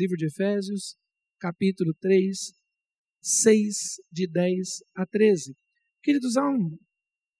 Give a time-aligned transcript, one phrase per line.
[0.00, 0.96] livro de Efésios,
[1.38, 2.54] capítulo 3,
[3.20, 3.76] 6,
[4.10, 5.54] de 10 a 13.
[6.02, 6.78] Queridos, há um,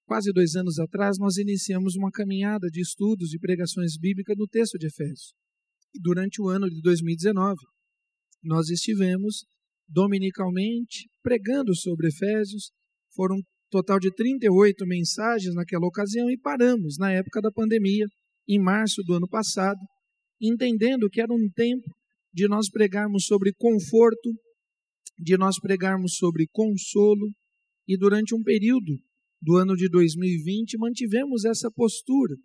[0.05, 4.77] quase dois anos atrás, nós iniciamos uma caminhada de estudos e pregações bíblicas no texto
[4.77, 5.33] de Efésios.
[5.95, 7.57] E durante o ano de 2019,
[8.45, 9.47] nós estivemos
[9.89, 12.73] dominicalmente pregando sobre Efésios.
[13.15, 18.05] Foram um total de 38 mensagens naquela ocasião e paramos na época da pandemia,
[18.47, 19.81] em março do ano passado,
[20.39, 21.91] entendendo que era um tempo
[22.33, 24.31] de nós pregarmos sobre conforto,
[25.19, 27.31] de nós pregarmos sobre consolo,
[27.87, 28.97] e durante um período
[29.43, 32.37] do ano de 2020 mantivemos essa postura.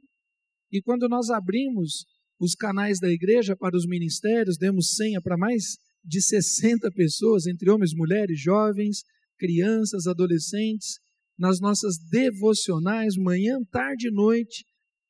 [0.71, 2.05] E quando nós abrimos
[2.39, 7.69] os canais da igreja para os ministérios, demos senha para mais de 60 pessoas, entre
[7.69, 9.03] homens, mulheres, jovens,
[9.37, 10.99] crianças, adolescentes,
[11.37, 14.65] nas nossas devocionais, manhã, tarde e noite.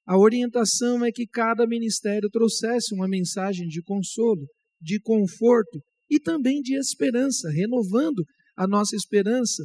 [0.06, 4.46] A orientação é que cada ministério trouxesse uma mensagem de consolo,
[4.86, 8.24] de conforto e também de esperança, renovando
[8.56, 9.64] a nossa esperança.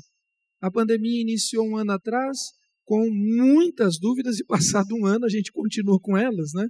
[0.61, 2.39] A pandemia iniciou um ano atrás
[2.85, 6.67] com muitas dúvidas e passado um ano a gente continua com elas, né?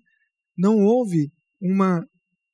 [0.58, 2.04] Não houve uma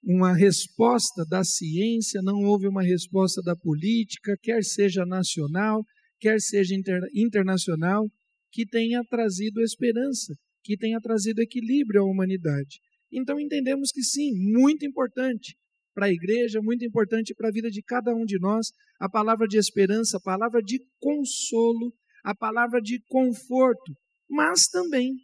[0.09, 5.83] uma resposta da ciência, não houve uma resposta da política, quer seja nacional,
[6.21, 8.09] quer seja inter, internacional,
[8.53, 12.79] que tenha trazido esperança, que tenha trazido equilíbrio à humanidade.
[13.11, 15.57] Então entendemos que sim, muito importante
[15.97, 18.67] para a igreja, muito importante para a vida de cada um de nós,
[19.01, 21.91] a palavra de esperança, a palavra de consolo,
[22.23, 23.95] a palavra de conforto,
[24.29, 25.15] mas também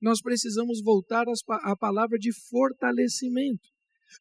[0.00, 1.26] nós precisamos voltar
[1.62, 3.68] à palavra de fortalecimento.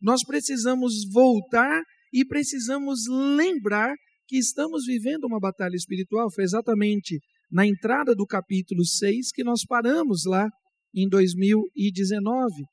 [0.01, 3.95] Nós precisamos voltar e precisamos lembrar
[4.27, 6.29] que estamos vivendo uma batalha espiritual.
[6.29, 7.17] Foi exatamente
[7.49, 10.49] na entrada do capítulo 6 que nós paramos lá
[10.93, 12.65] em 2019.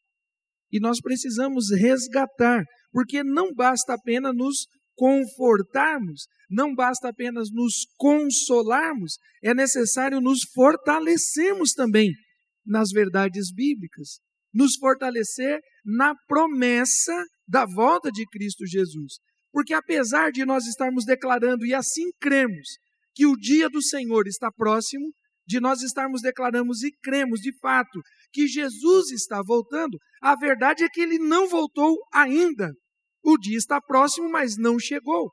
[0.73, 9.19] E nós precisamos resgatar, porque não basta apenas nos confortarmos, não basta apenas nos consolarmos,
[9.43, 12.11] é necessário nos fortalecermos também
[12.65, 14.19] nas verdades bíblicas,
[14.53, 17.13] nos fortalecer na promessa
[17.47, 19.19] da volta de Cristo Jesus.
[19.53, 22.79] Porque apesar de nós estarmos declarando e assim cremos
[23.15, 25.07] que o dia do Senhor está próximo,
[25.47, 28.01] de nós estarmos declaramos e cremos de fato
[28.33, 32.73] que Jesus está voltando, a verdade é que ele não voltou ainda.
[33.23, 35.31] O dia está próximo, mas não chegou.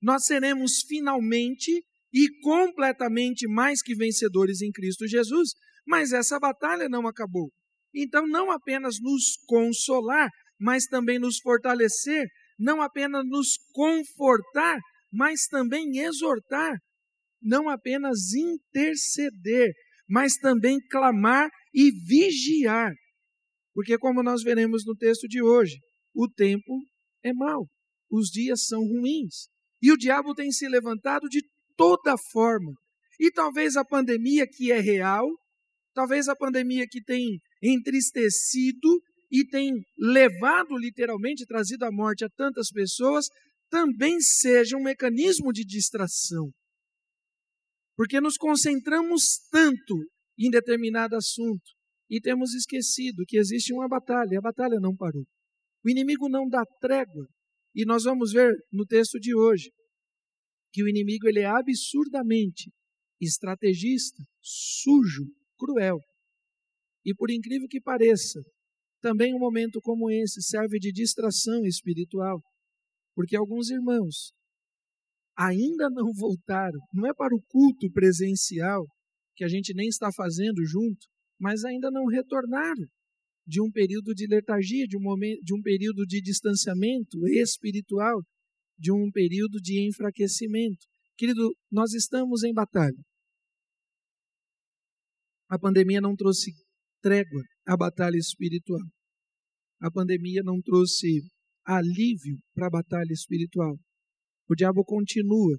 [0.00, 5.50] Nós seremos finalmente e completamente mais que vencedores em Cristo Jesus,
[5.86, 7.50] mas essa batalha não acabou.
[7.94, 10.28] Então, não apenas nos consolar,
[10.58, 12.26] mas também nos fortalecer,
[12.58, 14.78] não apenas nos confortar,
[15.12, 16.76] mas também exortar,
[17.40, 19.72] não apenas interceder,
[20.08, 22.92] mas também clamar e vigiar.
[23.72, 25.76] Porque, como nós veremos no texto de hoje,
[26.14, 26.82] o tempo
[27.22, 27.66] é mau,
[28.10, 29.48] os dias são ruins,
[29.80, 31.42] e o diabo tem se levantado de
[31.76, 32.72] toda forma.
[33.18, 35.26] E talvez a pandemia, que é real,
[35.94, 42.68] talvez a pandemia que tem entristecido e tem levado literalmente, trazido a morte a tantas
[42.70, 43.26] pessoas,
[43.70, 46.50] também seja um mecanismo de distração.
[48.00, 49.94] Porque nos concentramos tanto
[50.38, 51.70] em determinado assunto
[52.08, 55.26] e temos esquecido que existe uma batalha, a batalha não parou.
[55.84, 57.28] O inimigo não dá trégua.
[57.74, 59.70] E nós vamos ver no texto de hoje
[60.72, 62.70] que o inimigo ele é absurdamente
[63.20, 65.26] estrategista, sujo,
[65.58, 65.98] cruel.
[67.04, 68.40] E por incrível que pareça,
[69.02, 72.40] também um momento como esse serve de distração espiritual,
[73.14, 74.32] porque alguns irmãos
[75.40, 78.84] ainda não voltaram, não é para o culto presencial,
[79.34, 81.06] que a gente nem está fazendo junto,
[81.40, 82.84] mas ainda não retornaram
[83.46, 88.20] de um período de letargia, de um, momento, de um período de distanciamento espiritual,
[88.78, 90.84] de um período de enfraquecimento.
[91.16, 93.02] Querido, nós estamos em batalha.
[95.48, 96.52] A pandemia não trouxe
[97.00, 98.86] trégua à batalha espiritual.
[99.80, 101.22] A pandemia não trouxe
[101.64, 103.78] alívio para a batalha espiritual.
[104.50, 105.56] O diabo continua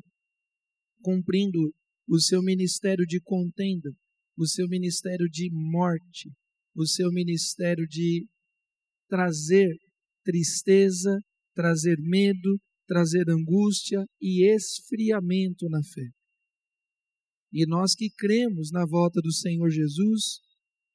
[1.02, 1.58] cumprindo
[2.06, 3.90] o seu ministério de contenda,
[4.38, 6.30] o seu ministério de morte,
[6.76, 8.28] o seu ministério de
[9.08, 9.74] trazer
[10.26, 11.18] tristeza,
[11.56, 16.10] trazer medo, trazer angústia e esfriamento na fé.
[17.50, 20.42] E nós que cremos na volta do Senhor Jesus,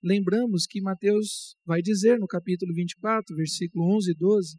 [0.02, 4.58] lembramos que Mateus vai dizer no capítulo 24, versículo 11 e 12: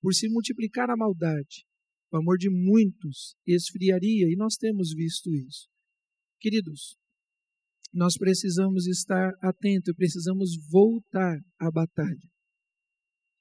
[0.00, 1.65] Por se multiplicar a maldade,
[2.16, 5.68] o amor de muitos esfriaria, e nós temos visto isso.
[6.40, 6.96] Queridos,
[7.92, 12.28] nós precisamos estar atentos, precisamos voltar à batalha.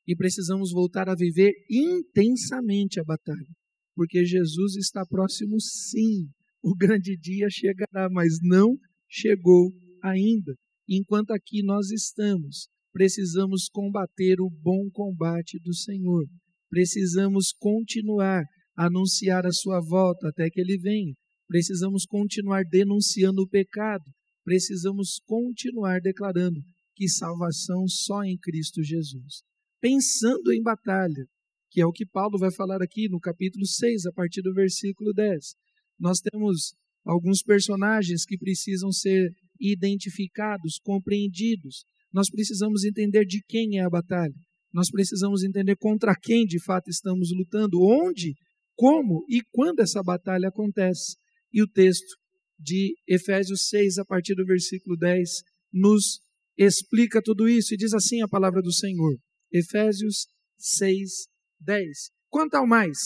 [0.07, 3.55] e precisamos voltar a viver intensamente a batalha,
[3.95, 6.29] porque Jesus está próximo, sim.
[6.61, 8.77] O grande dia chegará, mas não
[9.09, 9.71] chegou
[10.03, 10.53] ainda.
[10.87, 16.25] Enquanto aqui nós estamos, precisamos combater o bom combate do Senhor.
[16.69, 18.43] Precisamos continuar
[18.75, 21.13] anunciar a sua volta até que ele venha.
[21.47, 24.03] Precisamos continuar denunciando o pecado.
[24.43, 26.61] Precisamos continuar declarando
[26.95, 29.43] que salvação só em Cristo Jesus.
[29.81, 31.25] Pensando em batalha,
[31.69, 35.13] que é o que Paulo vai falar aqui no capítulo 6, a partir do versículo
[35.13, 35.55] 10.
[35.99, 36.73] Nós temos
[37.03, 39.29] alguns personagens que precisam ser
[39.59, 41.83] identificados, compreendidos.
[42.11, 44.33] Nós precisamos entender de quem é a batalha.
[44.73, 48.33] Nós precisamos entender contra quem de fato estamos lutando, onde,
[48.75, 51.17] como e quando essa batalha acontece.
[51.51, 52.17] E o texto
[52.59, 55.29] de Efésios 6, a partir do versículo 10,
[55.71, 56.19] nos
[56.57, 59.17] explica tudo isso e diz assim a palavra do Senhor.
[59.51, 60.27] Efésios
[60.57, 61.27] 6,
[61.59, 62.11] 10.
[62.29, 62.97] Quanto ao mais,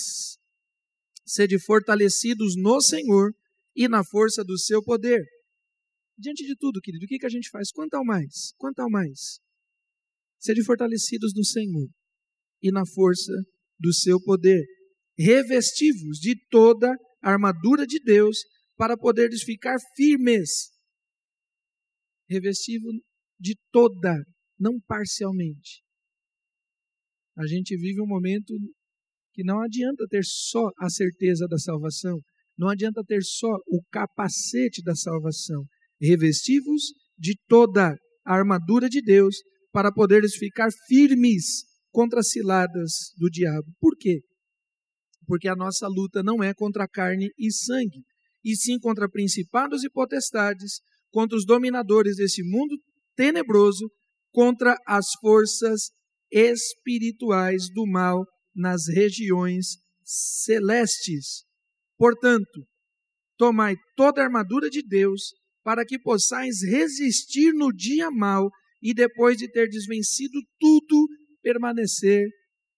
[1.25, 3.31] sede fortalecidos no Senhor
[3.75, 5.23] e na força do seu poder.
[6.17, 7.71] Diante de tudo, querido, o que, que a gente faz?
[7.71, 8.53] Quanto ao mais?
[8.57, 9.39] Quanto ao mais?
[10.39, 11.87] Sede fortalecidos no Senhor
[12.61, 13.31] e na força
[13.79, 14.65] do seu poder.
[15.19, 18.37] Revestivos de toda a armadura de Deus
[18.77, 20.69] para poderes ficar firmes.
[22.29, 22.87] Revestivo
[23.37, 24.15] de toda,
[24.57, 25.83] não parcialmente.
[27.37, 28.53] A gente vive um momento
[29.33, 32.17] que não adianta ter só a certeza da salvação,
[32.57, 35.65] não adianta ter só o capacete da salvação.
[36.01, 37.93] Revestivos de toda
[38.25, 39.35] a armadura de Deus
[39.73, 43.67] para poderes ficar firmes contra as ciladas do diabo.
[43.81, 44.21] Por quê?
[45.29, 48.03] Porque a nossa luta não é contra carne e sangue,
[48.43, 50.81] e sim contra principados e potestades,
[51.11, 52.75] contra os dominadores desse mundo
[53.15, 53.91] tenebroso
[54.31, 55.91] contra as forças
[56.31, 61.43] espirituais do mal nas regiões celestes.
[61.95, 62.65] Portanto,
[63.37, 68.49] tomai toda a armadura de Deus para que possais resistir no dia mal
[68.81, 71.07] e depois de ter desvencido tudo,
[71.43, 72.27] permanecer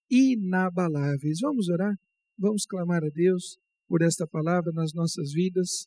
[0.10, 1.40] inabaláveis.
[1.42, 1.94] Vamos orar?
[2.42, 5.86] Vamos clamar a Deus por esta palavra nas nossas vidas.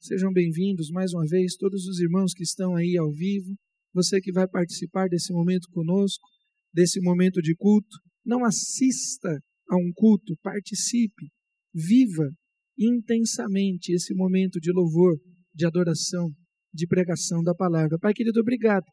[0.00, 3.56] Sejam bem-vindos mais uma vez todos os irmãos que estão aí ao vivo
[3.92, 6.28] você que vai participar desse momento conosco,
[6.72, 11.26] desse momento de culto, não assista a um culto, participe,
[11.74, 12.30] viva
[12.78, 15.18] intensamente esse momento de louvor,
[15.52, 16.30] de adoração,
[16.72, 17.98] de pregação da palavra.
[17.98, 18.86] Pai querido, obrigado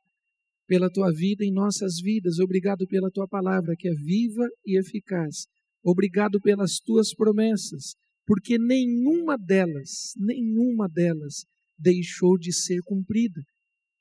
[0.68, 5.46] pela tua vida em nossas vidas, obrigado pela tua palavra que é viva e eficaz.
[5.84, 7.96] Obrigado pelas tuas promessas,
[8.26, 11.46] porque nenhuma delas, nenhuma delas
[11.78, 13.42] deixou de ser cumprida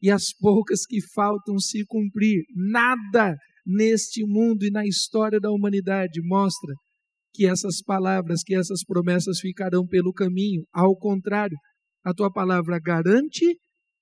[0.02, 2.42] e as poucas que faltam se cumprir.
[2.54, 3.36] Nada
[3.66, 6.74] neste mundo e na história da humanidade mostra
[7.32, 10.62] que essas palavras, que essas promessas ficarão pelo caminho.
[10.72, 11.56] Ao contrário,
[12.04, 13.56] a tua palavra garante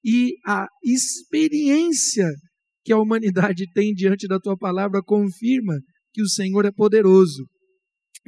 [0.04, 2.28] e a experiência
[2.84, 5.74] que a humanidade tem diante da tua palavra confirma
[6.12, 7.44] que o Senhor é poderoso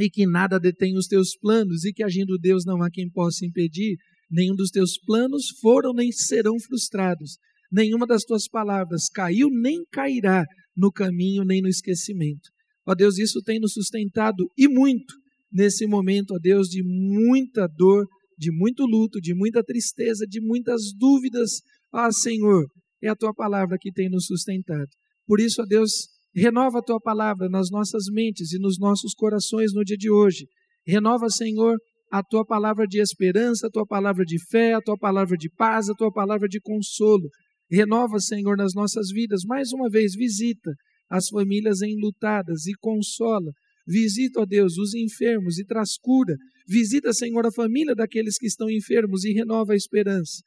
[0.03, 3.45] e que nada detém os teus planos e que agindo Deus não há quem possa
[3.45, 3.97] impedir.
[4.31, 7.39] Nenhum dos teus planos foram nem serão frustrados
[7.71, 10.45] nenhuma das tuas palavras caiu nem cairá
[10.77, 12.51] no caminho nem no esquecimento.
[12.87, 15.15] Ó Deus, isso tem nos sustentado e muito
[15.53, 20.93] nesse momento, ó Deus, de muita dor, de muito luto, de muita tristeza, de muitas
[20.97, 21.61] dúvidas.
[21.93, 22.67] Ó Senhor,
[23.03, 24.89] é a tua palavra que tem nos sustentado.
[25.27, 29.73] Por isso, ó Deus, renova a tua palavra nas nossas mentes e nos nossos corações
[29.73, 30.47] no dia de hoje.
[30.87, 31.77] Renova, Senhor,
[32.11, 35.89] a tua palavra de esperança, a tua palavra de fé, a tua palavra de paz,
[35.89, 37.29] a tua palavra de consolo.
[37.71, 39.43] Renova, Senhor, nas nossas vidas.
[39.45, 40.73] Mais uma vez, visita
[41.09, 43.53] as famílias enlutadas e consola.
[43.87, 46.37] Visita, ó Deus, os enfermos e traz cura.
[46.67, 50.43] Visita, Senhor, a família daqueles que estão enfermos e renova a esperança.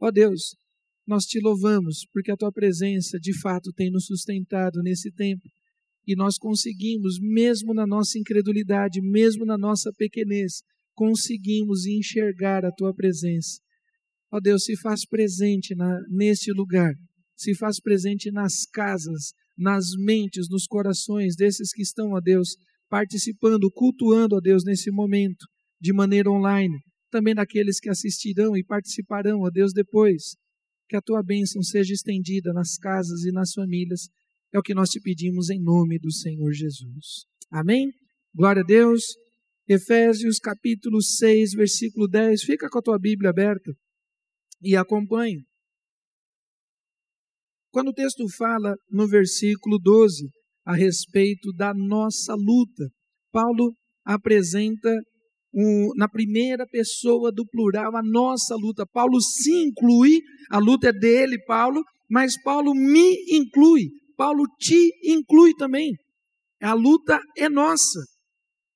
[0.00, 0.56] Ó Deus,
[1.06, 5.42] nós te louvamos porque a tua presença de fato tem nos sustentado nesse tempo.
[6.06, 10.62] E nós conseguimos, mesmo na nossa incredulidade, mesmo na nossa pequenez,
[10.94, 13.58] conseguimos enxergar a tua presença.
[14.30, 16.92] Ó Deus, se faz presente na, neste lugar,
[17.36, 22.56] se faz presente nas casas, nas mentes, nos corações desses que estão, ó Deus,
[22.88, 25.46] participando, cultuando, ó Deus, nesse momento,
[25.80, 26.76] de maneira online,
[27.10, 30.34] também daqueles que assistirão e participarão, ó Deus, depois.
[30.88, 34.08] Que a tua bênção seja estendida nas casas e nas famílias.
[34.52, 37.26] É o que nós te pedimos em nome do Senhor Jesus.
[37.50, 37.90] Amém?
[38.34, 39.02] Glória a Deus.
[39.68, 42.42] Efésios capítulo 6, versículo 10.
[42.42, 43.72] Fica com a tua Bíblia aberta
[44.62, 45.42] e acompanhe.
[47.70, 50.28] Quando o texto fala no versículo 12,
[50.64, 52.88] a respeito da nossa luta.
[53.30, 53.72] Paulo
[54.04, 54.90] apresenta
[55.96, 58.84] na primeira pessoa do plural a nossa luta.
[58.86, 60.20] Paulo se inclui,
[60.50, 65.92] a luta é dele, Paulo, mas Paulo me inclui, Paulo te inclui também.
[66.60, 68.00] A luta é nossa.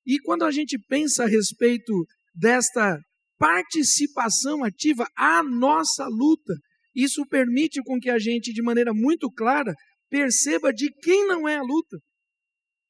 [0.05, 1.93] E quando a gente pensa a respeito
[2.33, 2.97] desta
[3.37, 6.53] participação ativa à nossa luta,
[6.95, 9.73] isso permite com que a gente, de maneira muito clara,
[10.09, 11.97] perceba de quem não é a luta.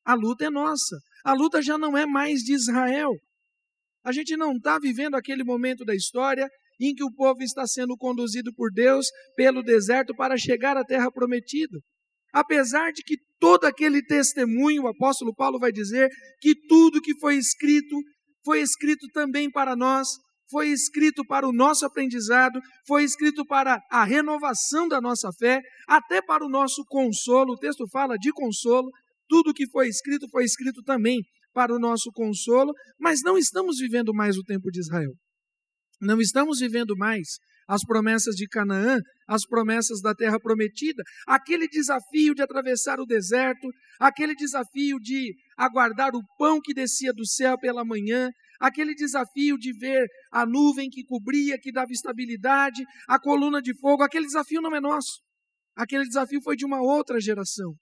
[0.06, 0.98] A luta é nossa.
[1.24, 3.12] A luta já não é mais de Israel.
[4.10, 6.50] A gente não está vivendo aquele momento da história
[6.82, 11.12] em que o povo está sendo conduzido por Deus pelo deserto para chegar à terra
[11.12, 11.78] prometida.
[12.34, 16.10] Apesar de que todo aquele testemunho, o apóstolo Paulo vai dizer
[16.42, 17.96] que tudo que foi escrito
[18.44, 20.08] foi escrito também para nós,
[20.50, 26.20] foi escrito para o nosso aprendizado, foi escrito para a renovação da nossa fé, até
[26.20, 27.54] para o nosso consolo.
[27.54, 28.90] O texto fala de consolo.
[29.28, 31.22] Tudo que foi escrito foi escrito também
[31.54, 35.12] para o nosso consolo, mas não estamos vivendo mais o tempo de Israel.
[36.02, 37.38] Não estamos vivendo mais
[37.68, 43.68] as promessas de Canaã, as promessas da terra prometida, aquele desafio de atravessar o deserto,
[44.00, 49.72] aquele desafio de aguardar o pão que descia do céu pela manhã, aquele desafio de
[49.78, 54.76] ver a nuvem que cobria, que dava estabilidade, a coluna de fogo, aquele desafio não
[54.76, 55.22] é nosso.
[55.76, 57.76] Aquele desafio foi de uma outra geração.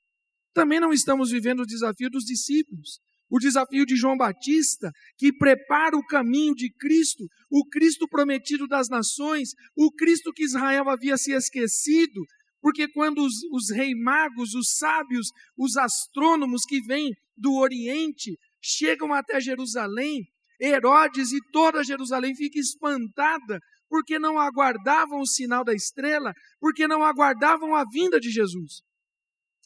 [0.53, 5.98] Também não estamos vivendo o desafio dos discípulos o desafio de João Batista, que prepara
[5.98, 11.34] o caminho de Cristo, o Cristo prometido das nações, o Cristo que Israel havia se
[11.34, 12.22] esquecido,
[12.62, 19.13] porque quando os, os rei magos, os sábios, os astrônomos que vêm do Oriente chegam
[19.13, 20.24] até Jerusalém,
[20.60, 27.03] Herodes e toda Jerusalém fica espantada, porque não aguardavam o sinal da estrela, porque não
[27.03, 28.81] aguardavam a vinda de Jesus.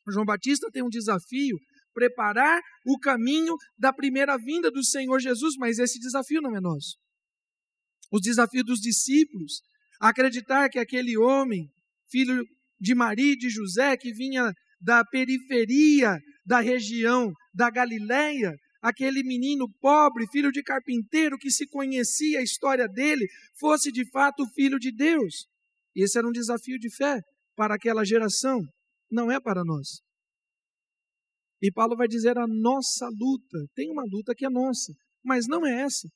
[0.10, 1.58] João Batista tem um desafio
[1.94, 6.98] preparar o caminho da primeira vinda do Senhor Jesus, mas esse desafio não é nosso.
[8.12, 9.62] O desafio dos discípulos,
[10.00, 11.70] acreditar que aquele homem,
[12.10, 12.44] filho
[12.80, 19.68] de Maria e de José, que vinha da periferia da região da Galileia, aquele menino
[19.80, 23.28] pobre, filho de carpinteiro, que se conhecia a história dele,
[23.60, 25.46] fosse de fato o filho de Deus.
[25.96, 27.22] Esse era um desafio de fé
[27.56, 28.60] para aquela geração,
[29.10, 30.02] não é para nós.
[31.62, 33.68] E Paulo vai dizer a nossa luta.
[33.76, 36.08] Tem uma luta que é nossa, mas não é essa.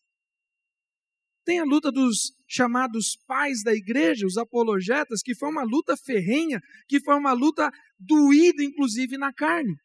[1.46, 6.60] Tem a luta dos chamados pais da igreja, os apologetas, que foi uma luta ferrenha,
[6.88, 9.76] que foi uma luta doída, inclusive na carne.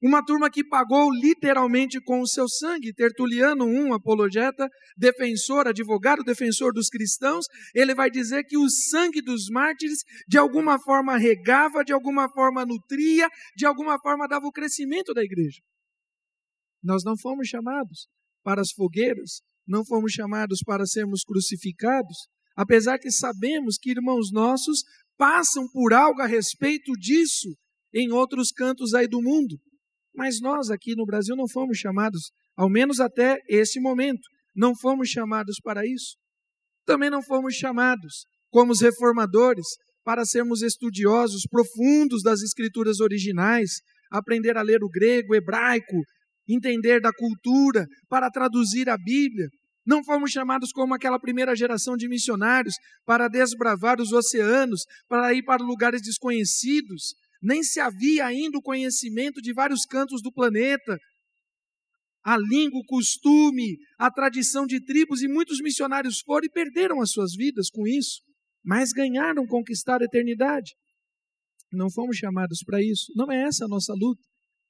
[0.00, 2.94] Uma turma que pagou literalmente com o seu sangue.
[2.94, 9.48] Tertuliano, um apologeta, defensor, advogado, defensor dos cristãos, ele vai dizer que o sangue dos
[9.50, 15.12] mártires de alguma forma regava, de alguma forma nutria, de alguma forma dava o crescimento
[15.12, 15.60] da igreja.
[16.80, 18.06] Nós não fomos chamados
[18.44, 24.84] para as fogueiras, não fomos chamados para sermos crucificados, apesar que sabemos que irmãos nossos
[25.16, 27.48] passam por algo a respeito disso
[27.92, 29.58] em outros cantos aí do mundo.
[30.18, 34.22] Mas nós aqui no Brasil não fomos chamados, ao menos até esse momento,
[34.52, 36.16] não fomos chamados para isso.
[36.84, 39.64] Também não fomos chamados, como os reformadores,
[40.02, 43.70] para sermos estudiosos profundos das escrituras originais,
[44.10, 46.02] aprender a ler o grego, o hebraico,
[46.48, 49.46] entender da cultura, para traduzir a Bíblia.
[49.86, 52.74] Não fomos chamados como aquela primeira geração de missionários
[53.06, 59.40] para desbravar os oceanos, para ir para lugares desconhecidos, nem se havia ainda o conhecimento
[59.40, 60.98] de vários cantos do planeta,
[62.24, 67.10] a língua, o costume, a tradição de tribos, e muitos missionários foram e perderam as
[67.10, 68.20] suas vidas com isso,
[68.62, 70.74] mas ganharam conquistar a eternidade.
[71.72, 74.22] Não fomos chamados para isso, não é essa a nossa luta.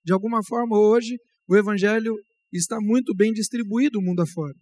[0.04, 1.16] De alguma forma, hoje,
[1.48, 2.14] o Evangelho
[2.52, 4.54] está muito bem distribuído o mundo afora.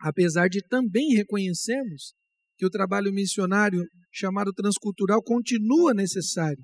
[0.00, 2.14] Apesar de também reconhecermos
[2.56, 3.82] que o trabalho missionário
[4.12, 6.62] chamado transcultural continua necessário.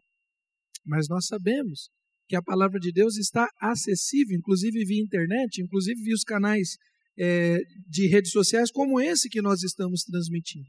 [0.85, 1.89] Mas nós sabemos
[2.29, 6.77] que a palavra de Deus está acessível, inclusive via internet, inclusive via os canais
[7.19, 10.69] é, de redes sociais como esse que nós estamos transmitindo.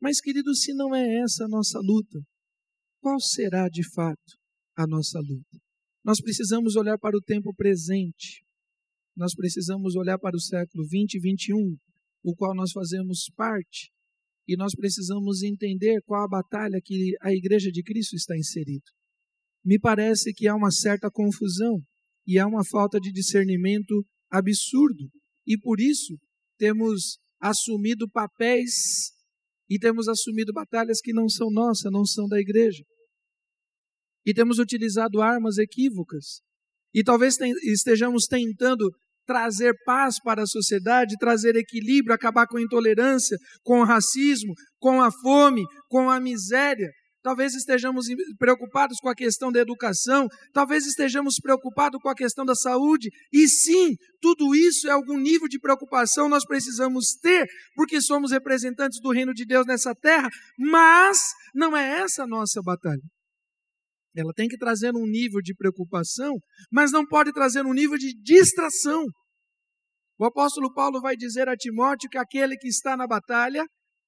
[0.00, 2.18] Mas, querido, se não é essa a nossa luta,
[3.00, 4.38] qual será de fato
[4.76, 5.58] a nossa luta?
[6.04, 8.42] Nós precisamos olhar para o tempo presente,
[9.16, 11.76] nós precisamos olhar para o século 20 e 21,
[12.22, 13.90] o qual nós fazemos parte,
[14.46, 18.84] e nós precisamos entender qual a batalha que a igreja de Cristo está inserida.
[19.64, 21.80] Me parece que há uma certa confusão
[22.26, 25.10] e há uma falta de discernimento absurdo,
[25.46, 26.16] e por isso
[26.58, 29.12] temos assumido papéis
[29.68, 32.84] e temos assumido batalhas que não são nossas, não são da igreja.
[34.26, 36.40] e temos utilizado armas equívocas.
[36.92, 38.90] E talvez estejamos tentando
[39.26, 45.02] trazer paz para a sociedade, trazer equilíbrio, acabar com a intolerância, com o racismo, com
[45.02, 46.88] a fome, com a miséria.
[47.22, 48.06] Talvez estejamos
[48.38, 53.10] preocupados com a questão da educação, talvez estejamos preocupados com a questão da saúde.
[53.32, 59.00] E sim, tudo isso é algum nível de preocupação nós precisamos ter, porque somos representantes
[59.00, 61.18] do reino de Deus nessa terra, mas
[61.52, 63.02] não é essa a nossa batalha.
[64.16, 66.32] Ela tem que trazer um nível de preocupação,
[66.72, 69.04] mas não pode trazer um nível de distração.
[70.18, 73.62] O apóstolo Paulo vai dizer a Timóteo que aquele que está na batalha,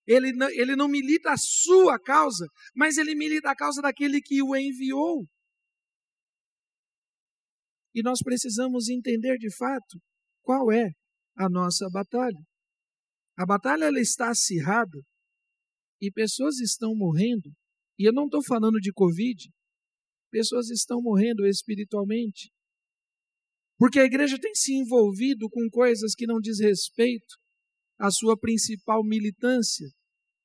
[0.07, 4.43] ele não, ele não milita a sua causa, mas ele milita a causa daquele que
[4.43, 5.27] o enviou.
[7.95, 9.99] E nós precisamos entender de fato
[10.43, 10.89] qual é
[11.37, 12.41] a nossa batalha.
[13.37, 14.99] A batalha ela está acirrada
[16.01, 17.51] e pessoas estão morrendo.
[17.99, 19.51] E eu não estou falando de Covid,
[20.29, 22.51] pessoas estão morrendo espiritualmente.
[23.79, 27.37] Porque a igreja tem se envolvido com coisas que não diz respeito
[27.99, 29.89] à sua principal militância.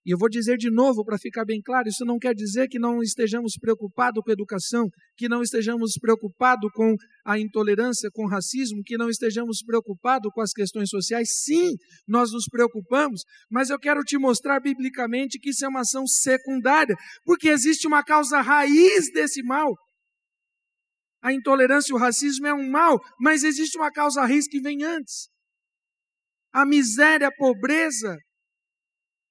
[0.05, 2.77] E eu vou dizer de novo para ficar bem claro: isso não quer dizer que
[2.77, 6.95] não estejamos preocupados com educação, que não estejamos preocupados com
[7.25, 11.29] a intolerância, com o racismo, que não estejamos preocupados com as questões sociais.
[11.43, 16.05] Sim, nós nos preocupamos, mas eu quero te mostrar biblicamente que isso é uma ação
[16.05, 19.73] secundária, porque existe uma causa raiz desse mal.
[21.21, 24.83] A intolerância e o racismo é um mal, mas existe uma causa raiz que vem
[24.83, 25.29] antes.
[26.51, 28.17] A miséria, a pobreza,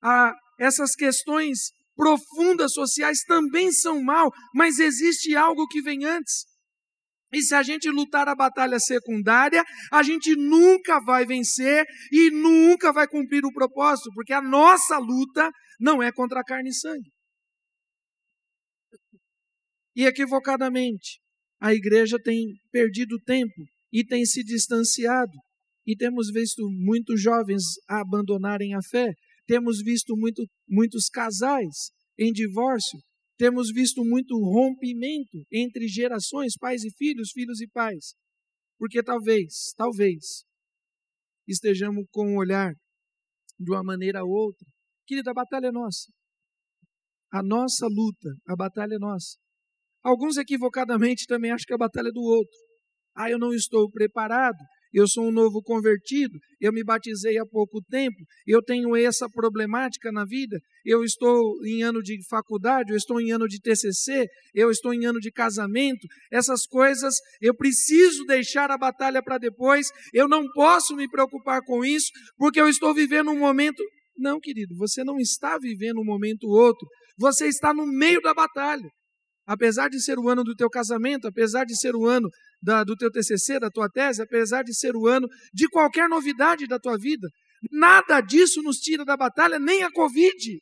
[0.03, 6.47] a, essas questões profundas sociais também são mal, mas existe algo que vem antes.
[7.33, 12.93] E se a gente lutar a batalha secundária, a gente nunca vai vencer e nunca
[12.93, 15.51] vai cumprir o propósito, porque a nossa luta
[15.81, 17.11] não é contra carne e sangue.
[19.97, 21.21] E equivocadamente,
[21.61, 25.33] a igreja tem perdido tempo e tem se distanciado.
[25.87, 29.13] E temos visto muitos jovens abandonarem a fé,
[29.53, 32.99] temos visto muito, muitos casais em divórcio,
[33.37, 38.15] temos visto muito rompimento entre gerações, pais e filhos, filhos e pais.
[38.79, 40.45] Porque talvez, talvez,
[41.47, 42.73] estejamos com um olhar
[43.61, 44.67] de uma maneira ou outra.
[45.07, 46.11] Querida, a batalha é nossa.
[47.31, 49.37] A nossa luta, a batalha é nossa.
[50.03, 52.59] Alguns equivocadamente também acham que a batalha é do outro.
[53.15, 57.81] Ah, eu não estou preparado, eu sou um novo convertido, eu me batizei há pouco
[57.91, 63.21] tempo, eu tenho essa problemática na vida, eu estou em ano de faculdade, eu estou
[63.21, 68.71] em ano de TCC, eu estou em ano de casamento, essas coisas eu preciso deixar
[68.71, 73.31] a batalha para depois, eu não posso me preocupar com isso, porque eu estou vivendo
[73.31, 73.83] um momento.
[74.17, 76.87] Não, querido, você não está vivendo um momento ou outro,
[77.19, 78.89] você está no meio da batalha.
[79.47, 82.29] Apesar de ser o ano do teu casamento, apesar de ser o ano
[82.63, 86.67] da, do teu TCC, da tua tese, apesar de ser o ano de qualquer novidade
[86.67, 87.29] da tua vida,
[87.71, 90.59] nada disso nos tira da batalha, nem a Covid.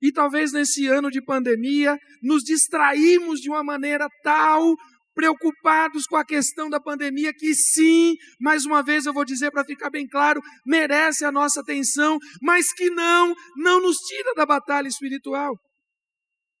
[0.00, 4.76] E talvez nesse ano de pandemia nos distraímos de uma maneira tal,
[5.16, 9.64] preocupados com a questão da pandemia, que sim, mais uma vez eu vou dizer para
[9.64, 14.86] ficar bem claro, merece a nossa atenção, mas que não, não nos tira da batalha
[14.86, 15.56] espiritual.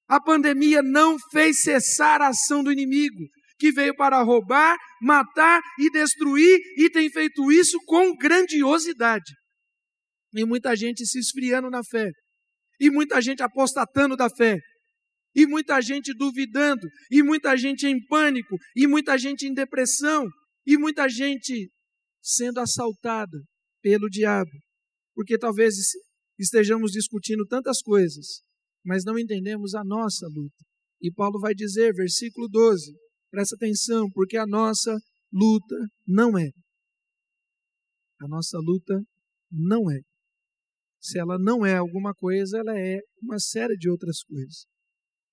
[0.08, 5.90] A pandemia não fez cessar a ação do inimigo, que veio para roubar, matar e
[5.90, 9.32] destruir, e tem feito isso com grandiosidade.
[10.34, 12.10] E muita gente se esfriando na fé,
[12.78, 14.58] e muita gente apostatando da fé,
[15.34, 20.26] e muita gente duvidando, e muita gente em pânico, e muita gente em depressão,
[20.66, 21.68] e muita gente
[22.22, 23.38] sendo assaltada
[23.82, 24.50] pelo diabo,
[25.14, 25.74] porque talvez
[26.38, 28.40] estejamos discutindo tantas coisas
[28.86, 30.64] mas não entendemos a nossa luta.
[31.02, 32.94] E Paulo vai dizer, versículo 12,
[33.30, 34.96] presta atenção, porque a nossa
[35.32, 36.48] luta não é.
[38.20, 39.02] A nossa luta
[39.50, 39.98] não é.
[41.00, 44.66] Se ela não é alguma coisa, ela é uma série de outras coisas.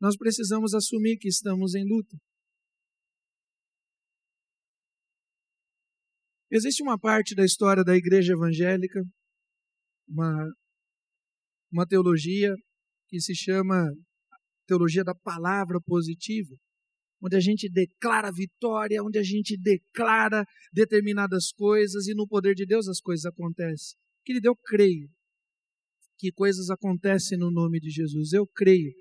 [0.02, 2.18] Nós precisamos assumir que estamos em luta.
[6.52, 9.02] Existe uma parte da história da igreja evangélica,
[10.08, 10.52] uma,
[11.72, 12.54] uma teologia
[13.14, 13.94] que se chama
[14.66, 16.56] Teologia da Palavra Positiva,
[17.22, 22.66] onde a gente declara vitória, onde a gente declara determinadas coisas e no poder de
[22.66, 23.96] Deus as coisas acontecem.
[24.26, 25.08] Querido, eu creio
[26.18, 28.34] que coisas acontecem no nome de Jesus.
[28.34, 28.92] Eu creio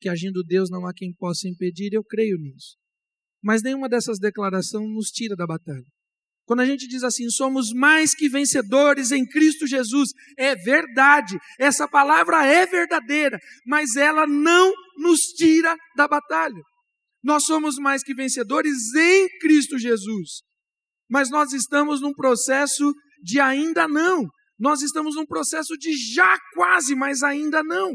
[0.00, 2.76] que agindo Deus não há quem possa impedir, eu creio nisso.
[3.42, 5.90] Mas nenhuma dessas declarações nos tira da batalha.
[6.48, 11.86] Quando a gente diz assim, somos mais que vencedores em Cristo Jesus, é verdade, essa
[11.86, 16.62] palavra é verdadeira, mas ela não nos tira da batalha.
[17.22, 20.40] Nós somos mais que vencedores em Cristo Jesus.
[21.10, 24.26] Mas nós estamos num processo de ainda não.
[24.58, 27.92] Nós estamos num processo de já quase, mas ainda não.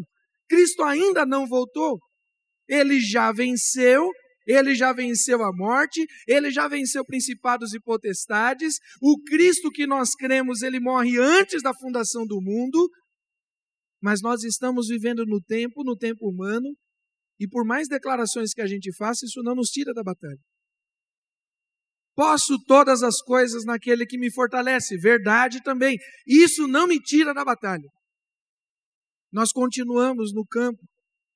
[0.48, 1.98] Cristo ainda não voltou.
[2.70, 4.12] Ele já venceu,
[4.46, 8.76] ele já venceu a morte, ele já venceu principados e potestades.
[9.02, 12.90] O Cristo que nós cremos, ele morre antes da fundação do mundo.
[14.02, 16.76] Mas nós estamos vivendo no tempo, no tempo humano,
[17.40, 20.40] e por mais declarações que a gente faça, isso não nos tira da batalha.
[22.16, 25.98] Posso todas as coisas naquele que me fortalece, verdade também.
[26.28, 27.90] Isso não me tira da batalha.
[29.32, 30.84] Nós continuamos no campo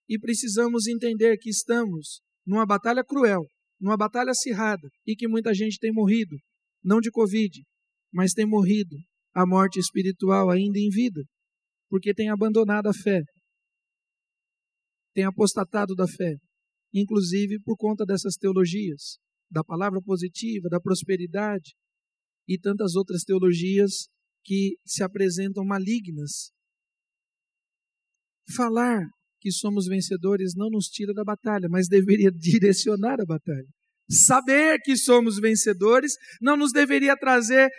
[0.07, 3.45] e precisamos entender que estamos numa batalha cruel,
[3.79, 6.37] numa batalha acirrada e que muita gente tem morrido,
[6.81, 7.61] não de Covid,
[8.11, 8.95] mas tem morrido
[9.33, 11.21] a morte espiritual ainda em vida,
[11.89, 13.21] porque tem abandonado a fé,
[15.13, 16.35] tem apostatado da fé,
[16.93, 19.17] inclusive por conta dessas teologias,
[19.51, 21.75] da palavra positiva, da prosperidade
[22.47, 24.07] e tantas outras teologias
[24.43, 26.51] que se apresentam malignas.
[28.55, 29.05] Falar
[29.39, 33.67] que somos vencedores não nos tira da batalha, mas deveria direcionar a batalha.
[34.09, 37.69] Saber que somos vencedores não nos deveria trazer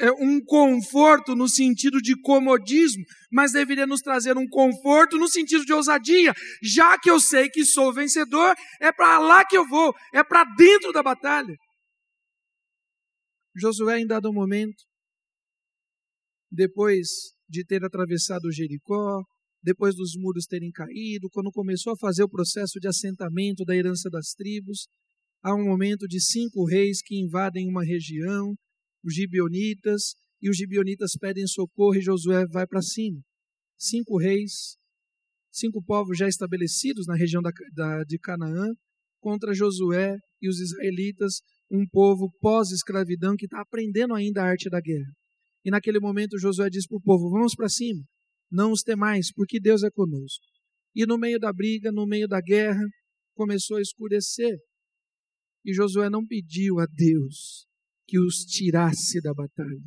[0.00, 5.62] é, um conforto no sentido de comodismo, mas deveria nos trazer um conforto no sentido
[5.66, 6.32] de ousadia.
[6.62, 10.44] Já que eu sei que sou vencedor, é para lá que eu vou, é para
[10.56, 11.54] dentro da batalha.
[13.54, 14.82] Josué, em dado momento,
[16.50, 19.22] depois de ter atravessado Jericó,
[19.62, 24.08] depois dos muros terem caído, quando começou a fazer o processo de assentamento da herança
[24.08, 24.86] das tribos,
[25.42, 28.54] há um momento de cinco reis que invadem uma região,
[29.04, 33.20] os gibionitas, e os gibionitas pedem socorro e Josué vai para cima.
[33.78, 34.76] Cinco reis,
[35.50, 38.68] cinco povos já estabelecidos na região da, da, de Canaã,
[39.20, 44.80] contra Josué e os israelitas, um povo pós-escravidão que está aprendendo ainda a arte da
[44.80, 45.12] guerra.
[45.62, 48.02] E naquele momento Josué diz para o povo: vamos para cima
[48.50, 50.44] não os temais, porque Deus é conosco.
[50.94, 52.82] E no meio da briga, no meio da guerra,
[53.34, 54.58] começou a escurecer.
[55.64, 57.66] E Josué não pediu a Deus
[58.06, 59.80] que os tirasse da batalha.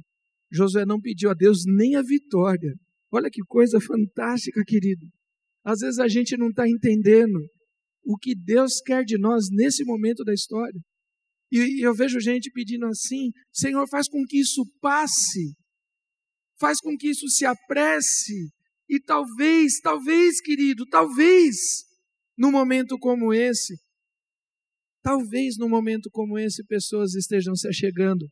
[0.51, 2.73] Josué não pediu a Deus nem a vitória.
[3.11, 5.05] Olha que coisa fantástica, querido.
[5.65, 7.39] Às vezes a gente não está entendendo
[8.05, 10.79] o que Deus quer de nós nesse momento da história.
[11.51, 15.53] E, eu vejo gente pedindo assim: Senhor, faz com que isso passe
[16.59, 18.51] faz com que isso se apresse.
[18.89, 21.55] E talvez, talvez, querido, talvez,
[22.37, 23.75] num momento como esse,
[25.01, 28.27] talvez num momento como esse, pessoas estejam se achegando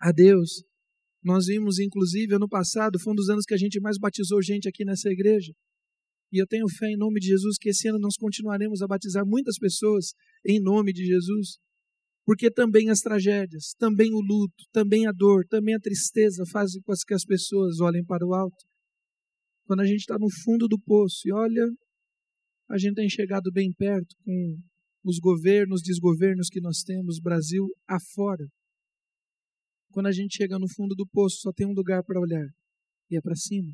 [0.00, 0.64] a Deus.
[1.22, 4.68] Nós vimos, inclusive, ano passado, foi um dos anos que a gente mais batizou gente
[4.68, 5.52] aqui nessa igreja.
[6.32, 9.24] E eu tenho fé em nome de Jesus que esse ano nós continuaremos a batizar
[9.24, 11.58] muitas pessoas em nome de Jesus.
[12.24, 16.92] Porque também as tragédias, também o luto, também a dor, também a tristeza fazem com
[17.06, 18.64] que as pessoas olhem para o alto.
[19.66, 21.66] Quando a gente está no fundo do poço e olha,
[22.70, 24.56] a gente tem chegado bem perto com
[25.04, 28.46] os governos, desgovernos que nós temos, Brasil afora.
[29.90, 32.46] Quando a gente chega no fundo do poço, só tem um lugar para olhar,
[33.10, 33.72] e é para cima.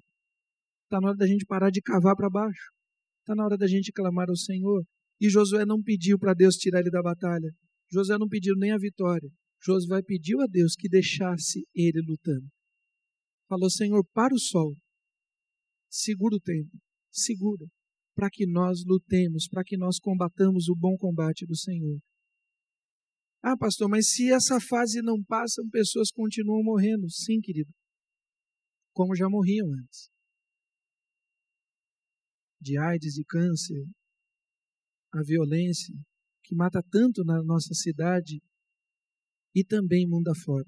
[0.84, 2.72] Está na hora da gente parar de cavar para baixo.
[3.20, 4.82] Está na hora da gente clamar ao Senhor.
[5.20, 7.50] E Josué não pediu para Deus tirar ele da batalha.
[7.90, 9.30] José não pediu nem a vitória.
[9.60, 12.46] Josué pediu a Deus que deixasse ele lutando.
[13.48, 14.76] Falou, Senhor, para o sol,
[15.90, 16.70] segura o tempo,
[17.10, 17.66] segura,
[18.14, 21.98] para que nós lutemos, para que nós combatamos o bom combate do Senhor.
[23.42, 27.08] Ah, pastor, mas se essa fase não passa, pessoas continuam morrendo.
[27.08, 27.72] Sim, querido.
[28.92, 30.10] Como já morriam antes.
[32.60, 33.86] De AIDS e câncer,
[35.14, 35.94] a violência,
[36.48, 38.40] que mata tanto na nossa cidade
[39.54, 40.66] e também mundo afora.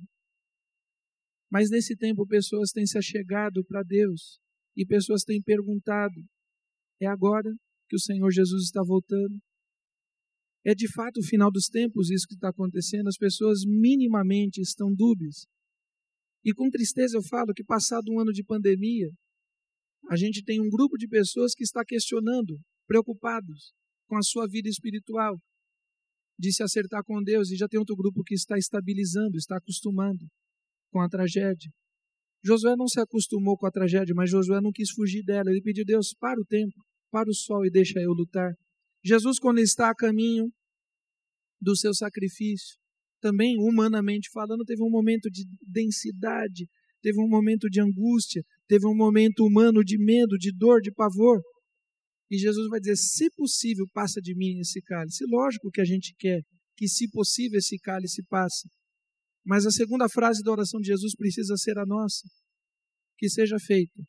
[1.50, 4.38] Mas nesse tempo pessoas têm se achegado para Deus
[4.76, 6.22] e pessoas têm perguntado:
[7.00, 7.50] é agora
[7.88, 9.40] que o Senhor Jesus está voltando?
[10.64, 13.08] É de fato o final dos tempos isso que está acontecendo?
[13.08, 15.46] As pessoas minimamente estão dúbias.
[16.44, 19.10] E com tristeza eu falo que, passado um ano de pandemia,
[20.10, 23.72] a gente tem um grupo de pessoas que está questionando, preocupados
[24.06, 25.40] com a sua vida espiritual
[26.40, 30.26] de se acertar com Deus, e já tem outro grupo que está estabilizando, está acostumando
[30.90, 31.70] com a tragédia.
[32.42, 35.50] Josué não se acostumou com a tragédia, mas Josué não quis fugir dela.
[35.50, 36.72] Ele pediu: Deus, para o tempo,
[37.11, 38.55] para o sol e deixa eu lutar.
[39.05, 40.50] Jesus, quando está a caminho
[41.61, 42.79] do seu sacrifício,
[43.20, 46.66] também humanamente falando, teve um momento de densidade,
[47.03, 51.42] teve um momento de angústia, teve um momento humano de medo, de dor, de pavor.
[52.30, 55.24] E Jesus vai dizer: se possível, passa de mim esse cálice.
[55.28, 56.42] Lógico que a gente quer
[56.76, 58.68] que, se possível, esse cálice passe.
[59.44, 62.28] Mas a segunda frase da oração de Jesus precisa ser a nossa:
[63.18, 64.02] que seja feita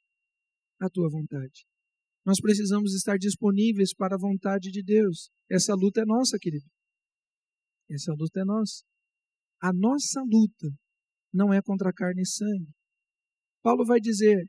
[0.80, 1.66] a tua vontade.
[2.26, 5.32] Nós precisamos estar disponíveis para a vontade de Deus.
[5.50, 6.66] Essa luta é nossa, querido.
[7.90, 8.84] Essa luta é nossa.
[9.60, 10.68] A nossa luta
[11.34, 12.72] não é contra carne e sangue.
[13.64, 14.46] Paulo vai dizer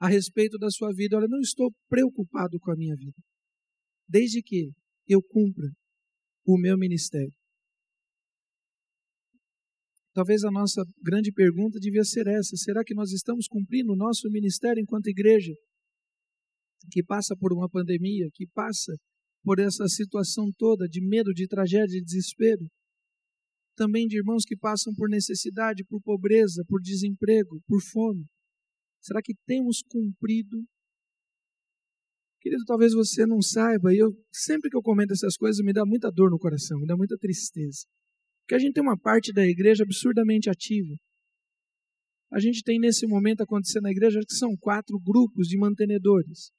[0.00, 3.16] a respeito da sua vida: Olha, não estou preocupado com a minha vida,
[4.08, 4.70] desde que
[5.06, 5.66] eu cumpra
[6.46, 7.32] o meu ministério.
[10.12, 14.28] Talvez a nossa grande pergunta devia ser essa: será que nós estamos cumprindo o nosso
[14.30, 15.52] ministério enquanto igreja,
[16.90, 18.92] que passa por uma pandemia, que passa
[19.42, 22.66] por essa situação toda de medo, de tragédia, de desespero?
[23.76, 28.26] Também de irmãos que passam por necessidade, por pobreza, por desemprego, por fome.
[29.00, 30.64] Será que temos cumprido?
[32.40, 35.84] Querido, talvez você não saiba, e eu sempre que eu comento essas coisas me dá
[35.84, 37.86] muita dor no coração, me dá muita tristeza.
[38.42, 40.94] Porque a gente tem uma parte da igreja absurdamente ativa.
[42.30, 46.50] A gente tem nesse momento acontecendo na igreja que são quatro grupos de mantenedores.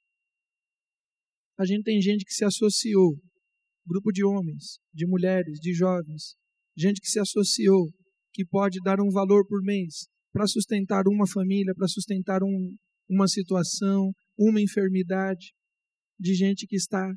[1.58, 3.16] A gente tem gente que se associou,
[3.86, 6.36] grupo de homens, de mulheres, de jovens,
[6.76, 7.88] gente que se associou,
[8.32, 12.76] que pode dar um valor por mês para sustentar uma família, para sustentar um,
[13.08, 15.52] uma situação, uma enfermidade,
[16.18, 17.12] de gente que está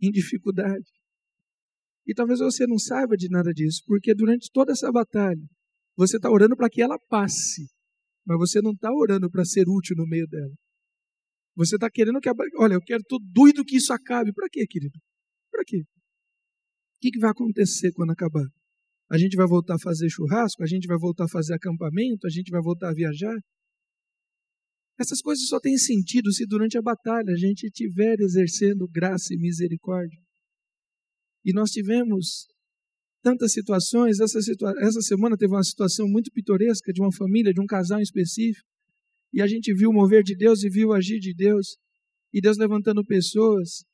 [0.00, 0.90] em dificuldade.
[2.06, 5.42] E talvez você não saiba de nada disso, porque durante toda essa batalha,
[5.96, 7.66] você está orando para que ela passe,
[8.26, 10.52] mas você não está orando para ser útil no meio dela.
[11.54, 12.30] Você está querendo que.
[12.56, 14.32] Olha, eu quero, estou doido que isso acabe.
[14.32, 14.98] Para quê, querido?
[15.50, 15.82] Para quê?
[15.82, 18.46] O que, que vai acontecer quando acabar?
[19.12, 20.62] A gente vai voltar a fazer churrasco?
[20.62, 22.26] A gente vai voltar a fazer acampamento?
[22.26, 23.38] A gente vai voltar a viajar?
[24.98, 29.36] Essas coisas só têm sentido se durante a batalha a gente estiver exercendo graça e
[29.36, 30.18] misericórdia.
[31.44, 32.46] E nós tivemos
[33.22, 34.18] tantas situações.
[34.18, 37.98] Essa, situa essa semana teve uma situação muito pitoresca de uma família, de um casal
[37.98, 38.66] em específico.
[39.30, 41.76] E a gente viu o mover de Deus e viu o agir de Deus.
[42.32, 43.84] E Deus levantando pessoas.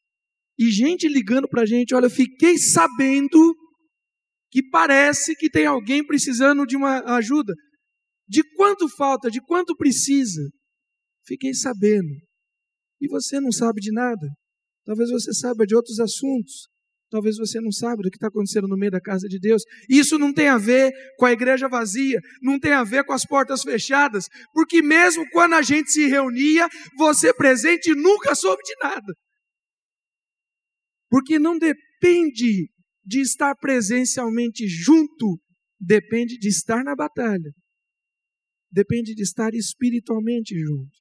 [0.57, 3.57] E gente ligando para a gente: olha, fiquei sabendo
[4.51, 7.55] que parece que tem alguém precisando de uma ajuda.
[8.27, 10.43] De quanto falta, de quanto precisa.
[11.27, 12.15] Fiquei sabendo.
[13.01, 14.27] E você não sabe de nada.
[14.85, 16.69] Talvez você saiba de outros assuntos.
[17.11, 19.63] Talvez você não saiba do que está acontecendo no meio da casa de Deus.
[19.89, 23.25] Isso não tem a ver com a igreja vazia, não tem a ver com as
[23.25, 29.15] portas fechadas, porque mesmo quando a gente se reunia, você presente nunca soube de nada.
[31.09, 32.69] Porque não depende
[33.09, 35.41] de estar presencialmente junto,
[35.81, 37.51] depende de estar na batalha.
[38.71, 40.95] Depende de estar espiritualmente junto.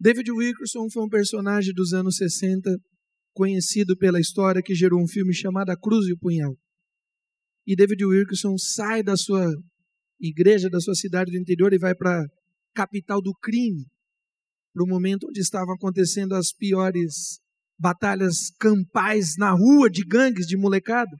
[0.00, 2.76] David Wilkerson foi um personagem dos anos 60
[3.32, 6.58] conhecido pela história que gerou um filme chamado A Cruz e o Punhal.
[7.64, 9.54] E David Wilkerson sai da sua
[10.20, 12.28] igreja, da sua cidade do interior e vai para a
[12.74, 13.86] capital do crime,
[14.72, 17.40] para o momento onde estavam acontecendo as piores
[17.78, 21.16] batalhas campais na rua de gangues, de molecada.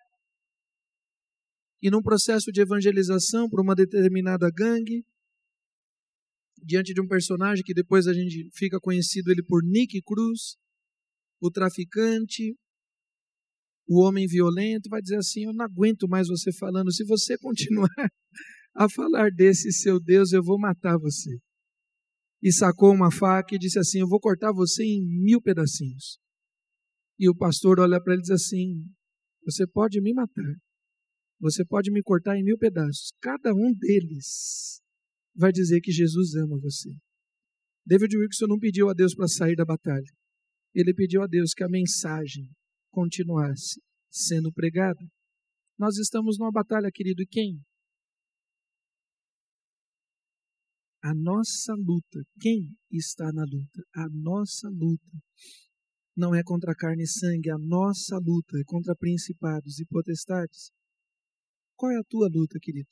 [1.80, 5.04] E num processo de evangelização para uma determinada gangue,
[6.62, 10.56] diante de um personagem que depois a gente fica conhecido ele por Nick Cruz,
[11.40, 12.56] o traficante,
[13.88, 16.92] o homem violento, vai dizer assim: Eu não aguento mais você falando.
[16.92, 17.88] Se você continuar
[18.74, 21.38] a falar desse seu Deus, eu vou matar você.
[22.42, 26.18] E sacou uma faca e disse assim: Eu vou cortar você em mil pedacinhos.
[27.18, 28.84] E o pastor olha para ele e diz assim:
[29.44, 30.54] Você pode me matar.
[31.40, 33.12] Você pode me cortar em mil pedaços.
[33.20, 34.80] Cada um deles
[35.34, 36.90] vai dizer que Jesus ama você.
[37.86, 40.12] David Wilson não pediu a Deus para sair da batalha
[40.74, 42.50] ele pediu a Deus que a mensagem
[42.90, 45.00] continuasse sendo pregada.
[45.78, 47.60] Nós estamos numa batalha, querido, e quem?
[51.02, 53.82] A nossa luta, quem está na luta?
[53.94, 55.18] A nossa luta
[56.18, 60.72] não é contra carne e sangue, a nossa luta é contra principados e potestades.
[61.76, 62.88] Qual é a tua luta, querido?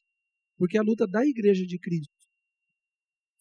[0.57, 2.15] Porque a luta da igreja de Cristo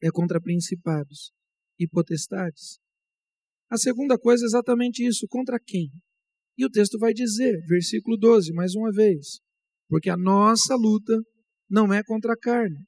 [0.02, 1.32] é contra principados
[1.80, 2.80] e potestades.
[3.70, 5.92] A segunda coisa é exatamente isso: contra quem?
[6.58, 9.40] E o texto vai dizer, versículo 12, mais uma vez:
[9.88, 11.14] porque a nossa luta
[11.70, 12.84] não é contra a carne,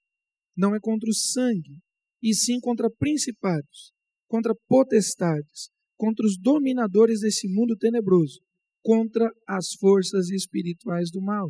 [0.57, 1.77] não é contra o sangue,
[2.23, 3.93] e sim contra principados,
[4.27, 8.39] contra potestades, contra os dominadores desse mundo tenebroso,
[8.83, 11.49] contra as forças espirituais do mal.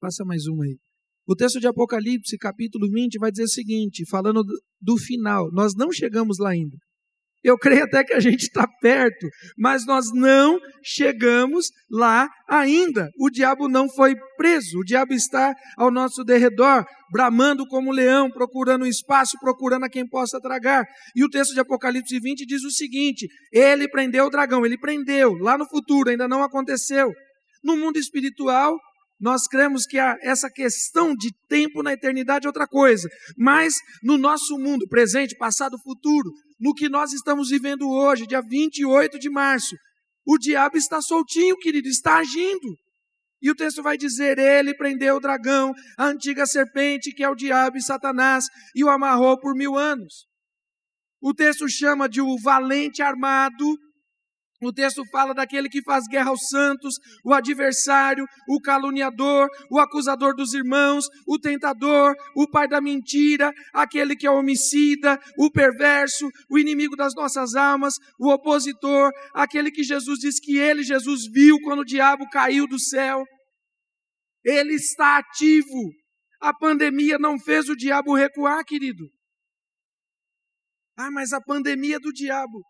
[0.00, 0.78] Passa mais uma aí.
[1.26, 4.44] O texto de Apocalipse, capítulo 20, vai dizer o seguinte, falando
[4.80, 6.76] do final, nós não chegamos lá ainda.
[7.46, 13.08] Eu creio até que a gente está perto, mas nós não chegamos lá ainda.
[13.20, 18.84] O diabo não foi preso, o diabo está ao nosso derredor, bramando como leão, procurando
[18.84, 20.84] espaço, procurando a quem possa tragar.
[21.14, 25.34] E o texto de Apocalipse 20 diz o seguinte: ele prendeu o dragão, ele prendeu,
[25.34, 27.12] lá no futuro, ainda não aconteceu.
[27.62, 28.76] No mundo espiritual,
[29.18, 34.58] nós cremos que essa questão de tempo na eternidade é outra coisa, mas no nosso
[34.58, 39.74] mundo, presente, passado, futuro, no que nós estamos vivendo hoje, dia 28 de março,
[40.26, 42.76] o diabo está soltinho, querido, está agindo.
[43.40, 47.34] E o texto vai dizer: Ele prendeu o dragão, a antiga serpente, que é o
[47.34, 50.26] diabo e Satanás, e o amarrou por mil anos.
[51.20, 53.64] O texto chama de o valente armado
[54.62, 60.34] o texto fala daquele que faz guerra aos santos, o adversário, o caluniador, o acusador
[60.34, 66.58] dos irmãos, o tentador, o pai da mentira, aquele que é homicida, o perverso, o
[66.58, 71.80] inimigo das nossas almas, o opositor, aquele que Jesus diz que ele, Jesus, viu quando
[71.80, 73.24] o diabo caiu do céu.
[74.44, 75.92] Ele está ativo.
[76.40, 79.04] A pandemia não fez o diabo recuar, querido.
[80.96, 82.62] Ah, mas a pandemia do diabo.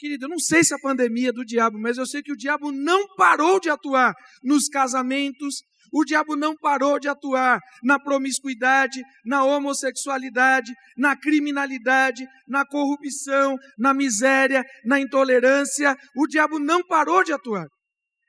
[0.00, 2.36] Querido, eu não sei se a pandemia é do diabo, mas eu sei que o
[2.36, 5.56] diabo não parou de atuar nos casamentos,
[5.92, 13.92] o diabo não parou de atuar na promiscuidade, na homossexualidade, na criminalidade, na corrupção, na
[13.92, 15.94] miséria, na intolerância.
[16.16, 17.66] O diabo não parou de atuar.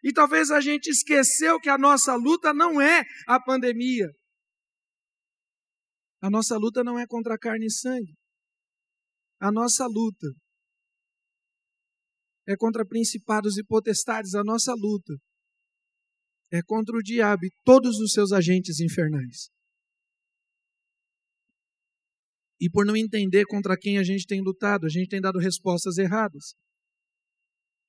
[0.04, 4.10] E talvez a gente esqueceu que a nossa luta não é a pandemia.
[6.22, 8.14] A nossa luta não é contra carne e sangue.
[9.40, 10.28] A nossa luta
[12.52, 15.14] é contra principados e potestades, a nossa luta
[16.52, 19.50] é contra o diabo e todos os seus agentes infernais.
[22.60, 25.98] E por não entender contra quem a gente tem lutado, a gente tem dado respostas
[25.98, 26.54] erradas.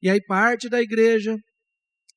[0.01, 1.37] E aí parte da igreja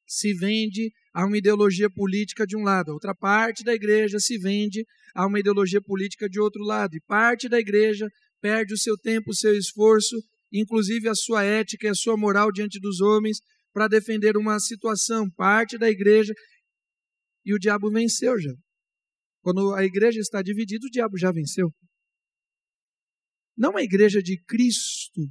[0.08, 4.86] se vende a uma ideologia política de um lado, outra parte da igreja se vende
[5.16, 8.08] a uma ideologia política de outro lado, e parte da igreja
[8.40, 10.16] perde o seu tempo, o seu esforço
[10.60, 13.40] inclusive a sua ética e a sua moral diante dos homens,
[13.74, 16.34] para defender uma situação, parte da igreja,
[17.44, 18.54] e o diabo venceu já.
[19.42, 21.70] Quando a igreja está dividida, o diabo já venceu.
[23.58, 25.22] Não a igreja de Cristo,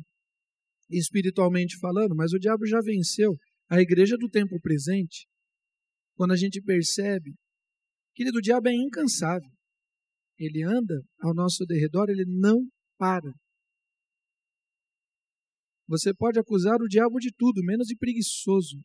[0.90, 3.34] espiritualmente falando, mas o diabo já venceu
[3.68, 5.26] a igreja do tempo presente.
[6.14, 7.34] Quando a gente percebe,
[8.14, 9.50] querido, o diabo é incansável.
[10.38, 12.58] Ele anda ao nosso derredor, ele não
[12.98, 13.32] para.
[15.86, 18.78] Você pode acusar o diabo de tudo, menos de preguiçoso.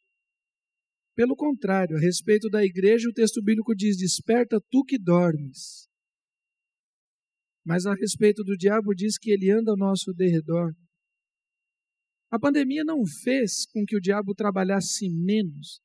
[1.15, 5.87] Pelo contrário, a respeito da igreja, o texto bíblico diz: Desperta tu que dormes.
[7.65, 10.73] Mas a respeito do diabo, diz que ele anda ao nosso derredor.
[12.31, 15.81] A pandemia não fez com que o diabo trabalhasse menos.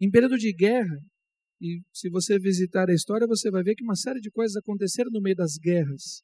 [0.00, 0.98] Em período de guerra,
[1.60, 5.10] e se você visitar a história, você vai ver que uma série de coisas aconteceram
[5.10, 6.22] no meio das guerras,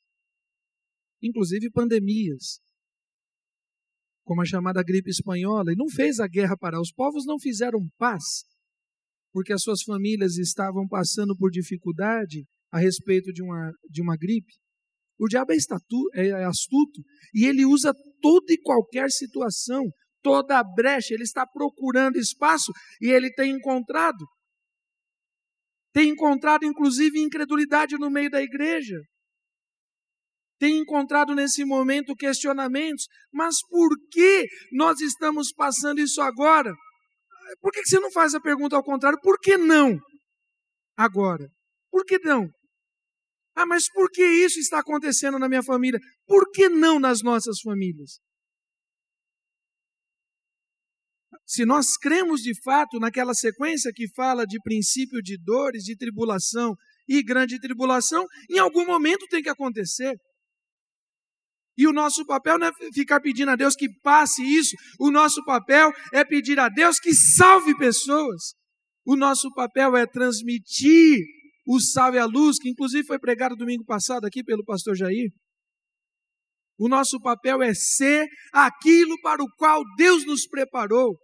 [1.26, 2.60] inclusive pandemias
[4.26, 6.80] como a chamada gripe espanhola, e não fez a guerra parar.
[6.80, 8.42] Os povos não fizeram paz,
[9.32, 14.52] porque as suas famílias estavam passando por dificuldade a respeito de uma, de uma gripe.
[15.16, 17.00] O diabo é, estatu, é astuto
[17.32, 19.84] e ele usa toda e qualquer situação,
[20.20, 24.26] toda a brecha, ele está procurando espaço e ele tem encontrado.
[25.92, 28.96] Tem encontrado, inclusive, incredulidade no meio da igreja
[30.58, 36.72] tem encontrado nesse momento questionamentos, mas por que nós estamos passando isso agora?
[37.60, 39.18] Por que você não faz a pergunta ao contrário?
[39.22, 39.98] Por que não
[40.96, 41.48] agora?
[41.90, 42.48] Por que não?
[43.54, 45.98] Ah, mas por que isso está acontecendo na minha família?
[46.26, 48.18] Por que não nas nossas famílias?
[51.46, 56.74] Se nós cremos de fato naquela sequência que fala de princípio de dores, de tribulação
[57.08, 60.16] e grande tribulação, em algum momento tem que acontecer.
[61.76, 65.44] E o nosso papel não é ficar pedindo a Deus que passe isso, o nosso
[65.44, 68.54] papel é pedir a Deus que salve pessoas.
[69.04, 71.18] O nosso papel é transmitir
[71.66, 75.30] o salve à luz, que inclusive foi pregado domingo passado aqui pelo pastor Jair.
[76.78, 81.16] O nosso papel é ser aquilo para o qual Deus nos preparou.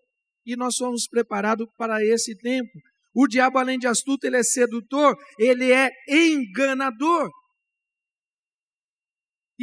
[0.45, 2.71] E nós somos preparados para esse tempo.
[3.15, 7.31] O diabo, além de astuto, ele é sedutor, ele é enganador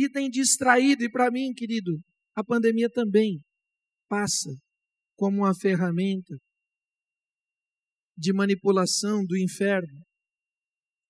[0.06, 1.04] e tem distraído.
[1.04, 1.98] E para mim, querido,
[2.36, 3.40] a pandemia também
[4.08, 4.50] passa
[5.16, 6.36] como uma ferramenta
[8.18, 10.04] de manipulação do inferno.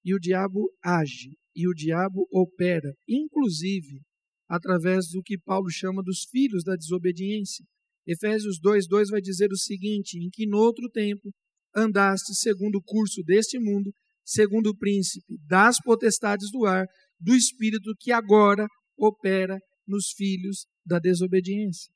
[0.04, 4.02] E o diabo age, e o diabo opera, inclusive
[4.48, 7.64] através do que Paulo chama dos filhos da desobediência.
[8.08, 11.30] Efésios 2:2 vai dizer o seguinte: em que no outro tempo
[11.76, 13.92] andaste segundo o curso deste mundo,
[14.26, 16.88] segundo o príncipe das potestades do ar,
[17.20, 18.66] do espírito que agora
[19.00, 21.91] opera nos filhos da desobediência,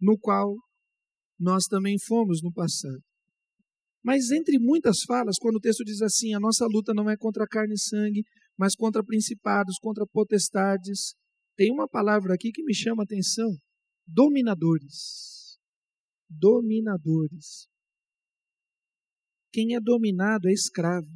[0.00, 0.56] no qual
[1.38, 3.02] nós também fomos no passado.
[4.02, 7.46] Mas entre muitas falas, quando o texto diz assim, a nossa luta não é contra
[7.46, 8.22] carne e sangue,
[8.56, 11.14] mas contra principados, contra potestades,
[11.56, 13.50] tem uma palavra aqui que me chama a atenção:
[14.06, 15.58] dominadores.
[16.28, 17.66] Dominadores.
[19.52, 21.08] Quem é dominado é escravo.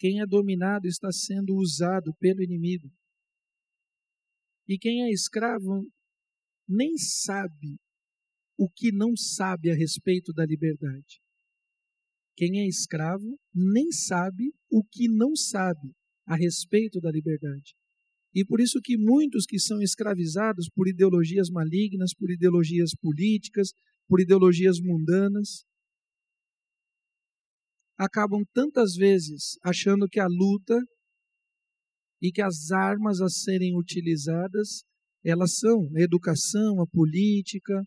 [0.00, 2.90] Quem é dominado está sendo usado pelo inimigo.
[4.66, 5.86] E quem é escravo
[6.66, 7.76] nem sabe
[8.56, 11.20] o que não sabe a respeito da liberdade.
[12.34, 15.92] Quem é escravo nem sabe o que não sabe
[16.26, 17.74] a respeito da liberdade.
[18.34, 23.72] E por isso que muitos que são escravizados por ideologias malignas, por ideologias políticas,
[24.08, 25.66] por ideologias mundanas,
[28.00, 30.74] acabam tantas vezes achando que a luta
[32.22, 34.82] e que as armas a serem utilizadas,
[35.22, 37.82] elas são a educação, a política,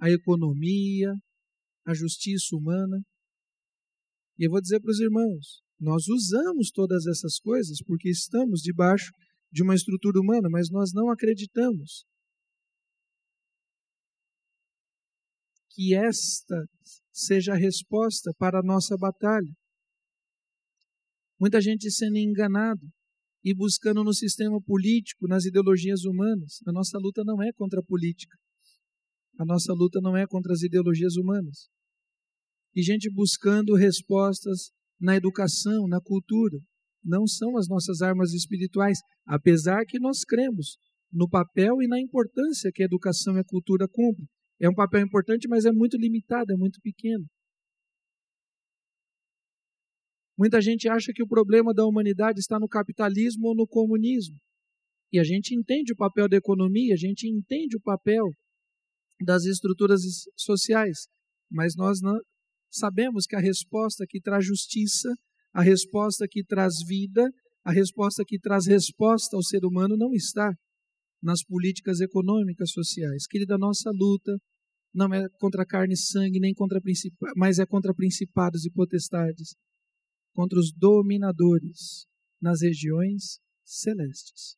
[0.00, 1.12] a economia,
[1.86, 2.98] a justiça humana.
[4.38, 9.12] E eu vou dizer para os irmãos: nós usamos todas essas coisas porque estamos debaixo
[9.52, 12.06] de uma estrutura humana, mas nós não acreditamos
[15.70, 16.64] que esta
[17.18, 19.52] seja a resposta para a nossa batalha.
[21.40, 22.86] Muita gente sendo enganado
[23.44, 26.60] e buscando no sistema político, nas ideologias humanas.
[26.66, 28.36] A nossa luta não é contra a política.
[29.38, 31.68] A nossa luta não é contra as ideologias humanas.
[32.74, 36.58] E gente buscando respostas na educação, na cultura.
[37.04, 40.76] Não são as nossas armas espirituais, apesar que nós cremos
[41.12, 44.28] no papel e na importância que a educação e a cultura cumprem.
[44.60, 47.24] É um papel importante, mas é muito limitado, é muito pequeno.
[50.36, 54.36] Muita gente acha que o problema da humanidade está no capitalismo ou no comunismo.
[55.12, 58.24] E a gente entende o papel da economia, a gente entende o papel
[59.20, 60.02] das estruturas
[60.36, 61.08] sociais,
[61.50, 62.16] mas nós não
[62.70, 65.12] sabemos que a resposta que traz justiça,
[65.52, 67.28] a resposta que traz vida,
[67.64, 70.52] a resposta que traz resposta ao ser humano não está
[71.22, 73.26] nas políticas econômicas sociais.
[73.26, 74.38] Querida, nossa luta
[74.94, 76.80] não é contra carne e sangue, nem contra
[77.36, 79.54] mas é contra principados e potestades,
[80.32, 82.06] contra os dominadores
[82.40, 84.56] nas regiões celestes.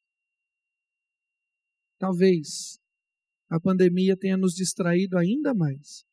[1.99, 2.79] Talvez
[3.51, 6.05] a pandemia tenha nos distraído ainda mais.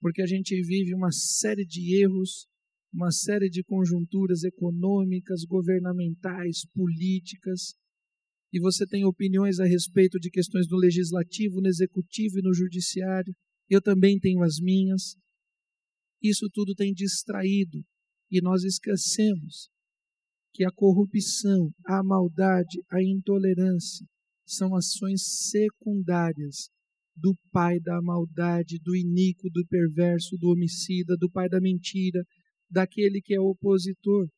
[0.00, 2.46] Porque a gente vive uma série de erros,
[2.92, 7.74] uma série de conjunturas econômicas, governamentais, políticas,
[8.54, 13.34] e você tem opiniões a respeito de questões no legislativo, no executivo e no judiciário.
[13.68, 15.16] Eu também tenho as minhas.
[16.22, 17.84] Isso tudo tem distraído
[18.30, 19.68] e nós esquecemos
[20.52, 24.06] que a corrupção, a maldade, a intolerância,
[24.46, 26.68] são ações secundárias
[27.16, 32.22] do pai da maldade, do iníquo, do perverso, do homicida, do pai da mentira,
[32.70, 34.28] daquele que é opositor.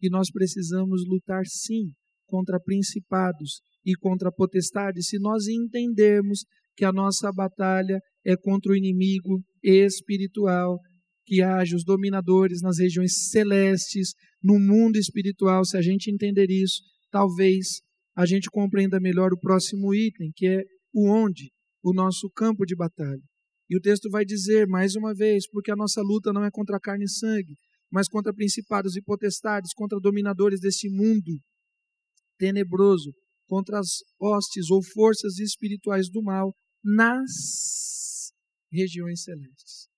[0.00, 1.92] E nós precisamos lutar sim
[2.32, 8.76] contra principados e contra potestades, se nós entendermos que a nossa batalha é contra o
[8.76, 10.78] inimigo espiritual,
[11.26, 15.62] que age os dominadores nas regiões celestes, no mundo espiritual.
[15.66, 16.80] Se a gente entender isso,
[17.10, 17.82] talvez
[18.16, 20.62] a gente compreenda melhor o próximo item, que é
[20.94, 21.50] o onde,
[21.82, 23.20] o nosso campo de batalha.
[23.68, 26.80] E o texto vai dizer, mais uma vez, porque a nossa luta não é contra
[26.80, 27.54] carne e sangue,
[27.90, 31.38] mas contra principados e potestades, contra dominadores deste mundo
[32.42, 33.14] tenebroso,
[33.46, 38.32] contra as hostes ou forças espirituais do mal nas
[38.68, 39.88] regiões celestes.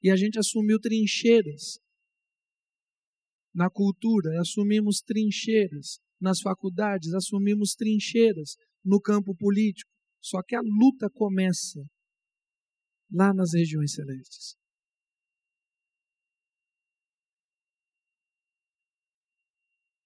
[0.00, 1.80] E a gente assumiu trincheiras
[3.52, 8.54] na cultura, assumimos trincheiras nas faculdades, assumimos trincheiras
[8.84, 9.90] no campo político.
[10.20, 11.80] Só que a luta começa
[13.10, 14.54] lá nas regiões celestes.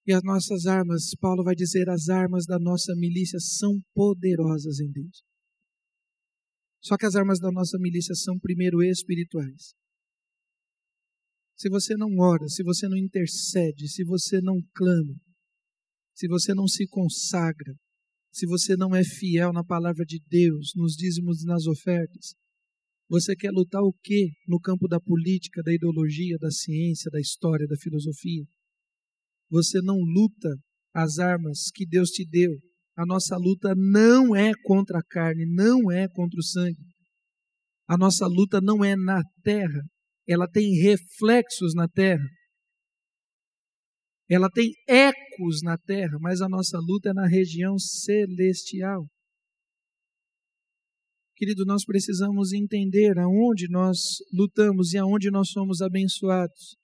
[0.07, 4.89] E as nossas armas, Paulo vai dizer, as armas da nossa milícia são poderosas em
[4.89, 5.21] Deus.
[6.81, 9.73] Só que as armas da nossa milícia são primeiro espirituais.
[11.57, 15.19] Se você não ora, se você não intercede, se você não clama,
[16.15, 17.75] se você não se consagra,
[18.31, 22.33] se você não é fiel na palavra de Deus, nos dízimos e nas ofertas,
[23.09, 27.67] você quer lutar o quê no campo da política, da ideologia, da ciência, da história,
[27.67, 28.45] da filosofia?
[29.49, 30.55] Você não luta
[30.93, 32.51] as armas que Deus te deu.
[32.95, 36.83] A nossa luta não é contra a carne, não é contra o sangue.
[37.87, 39.81] A nossa luta não é na terra,
[40.27, 42.25] ela tem reflexos na terra.
[44.29, 49.07] Ela tem ecos na terra, mas a nossa luta é na região celestial.
[51.37, 56.75] Querido, nós precisamos entender aonde nós lutamos e aonde nós somos abençoados,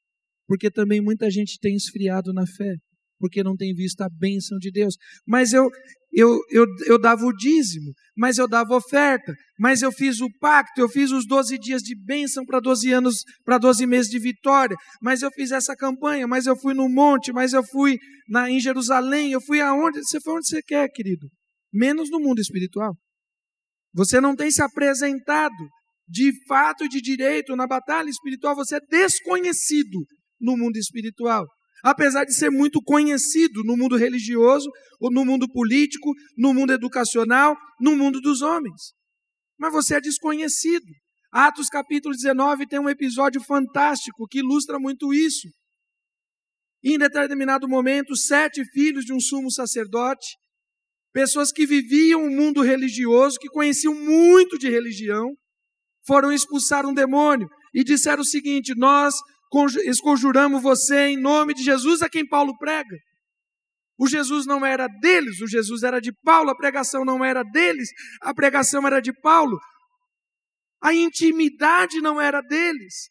[0.48, 2.76] porque também muita gente tem esfriado na fé
[3.24, 4.96] porque não tem visto a bênção de Deus.
[5.26, 5.70] Mas eu,
[6.12, 10.82] eu, eu, eu dava o dízimo, mas eu dava oferta, mas eu fiz o pacto,
[10.82, 14.76] eu fiz os 12 dias de bênção para 12 anos, para 12 meses de vitória,
[15.02, 18.60] mas eu fiz essa campanha, mas eu fui no monte, mas eu fui na, em
[18.60, 20.00] Jerusalém, eu fui aonde?
[20.04, 21.30] Você foi onde você quer, querido.
[21.72, 22.94] Menos no mundo espiritual.
[23.94, 25.70] Você não tem se apresentado
[26.10, 30.06] de fato e de direito na batalha espiritual, você é desconhecido
[30.44, 31.48] no mundo espiritual
[31.84, 34.72] apesar de ser muito conhecido no mundo religioso,
[35.02, 38.94] ou no mundo político, no mundo educacional, no mundo dos homens.
[39.60, 40.86] Mas você é desconhecido.
[41.30, 45.50] Atos capítulo 19 tem um episódio fantástico que ilustra muito isso.
[46.82, 50.38] Em determinado momento, sete filhos de um sumo sacerdote,
[51.12, 55.34] pessoas que viviam o um mundo religioso, que conheciam muito de religião,
[56.06, 59.16] foram expulsar um demônio e disseram o seguinte: Nós
[60.02, 62.98] conjuramos você em nome de Jesus a quem Paulo prega.
[63.98, 67.90] O Jesus não era deles, o Jesus era de Paulo, a pregação não era deles,
[68.22, 69.60] a pregação era de Paulo.
[70.82, 73.10] A intimidade não era deles.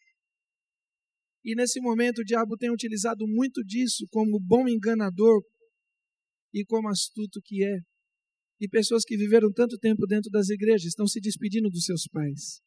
[1.45, 5.41] E nesse momento o diabo tem utilizado muito disso como bom enganador
[6.53, 7.77] e como astuto que é.
[8.59, 12.61] E pessoas que viveram tanto tempo dentro das igrejas estão se despedindo dos seus pais,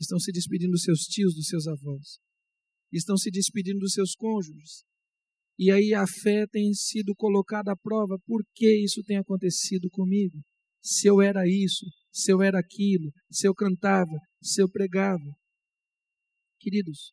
[0.00, 2.18] estão se despedindo dos seus tios, dos seus avós
[2.92, 4.84] estão se despedindo dos seus cônjuges.
[5.58, 8.18] E aí a fé tem sido colocada à prova.
[8.26, 10.38] Por que isso tem acontecido comigo?
[10.82, 15.34] Se eu era isso, se eu era aquilo, se eu cantava, se eu pregava.
[16.60, 17.12] Queridos,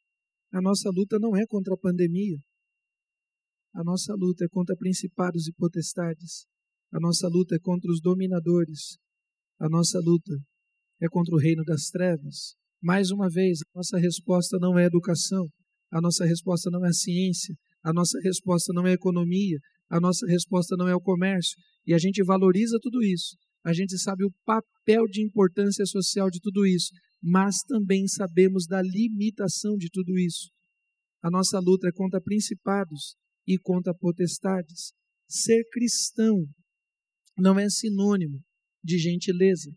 [0.52, 2.38] a nossa luta não é contra a pandemia.
[3.74, 6.46] A nossa luta é contra principados e potestades.
[6.92, 8.98] A nossa luta é contra os dominadores.
[9.60, 10.32] A nossa luta
[11.02, 12.56] é contra o reino das trevas.
[12.82, 15.48] Mais uma vez, a nossa resposta não é educação.
[15.94, 19.60] A nossa resposta não é a ciência, a nossa resposta não é a economia,
[19.92, 21.56] a nossa resposta não é o comércio.
[21.86, 23.38] E a gente valoriza tudo isso.
[23.64, 26.90] A gente sabe o papel de importância social de tudo isso,
[27.22, 30.50] mas também sabemos da limitação de tudo isso.
[31.22, 33.16] A nossa luta é contra principados
[33.48, 34.94] e contra potestades.
[35.30, 36.44] Ser cristão
[37.38, 38.42] não é sinônimo
[38.84, 39.70] de gentileza.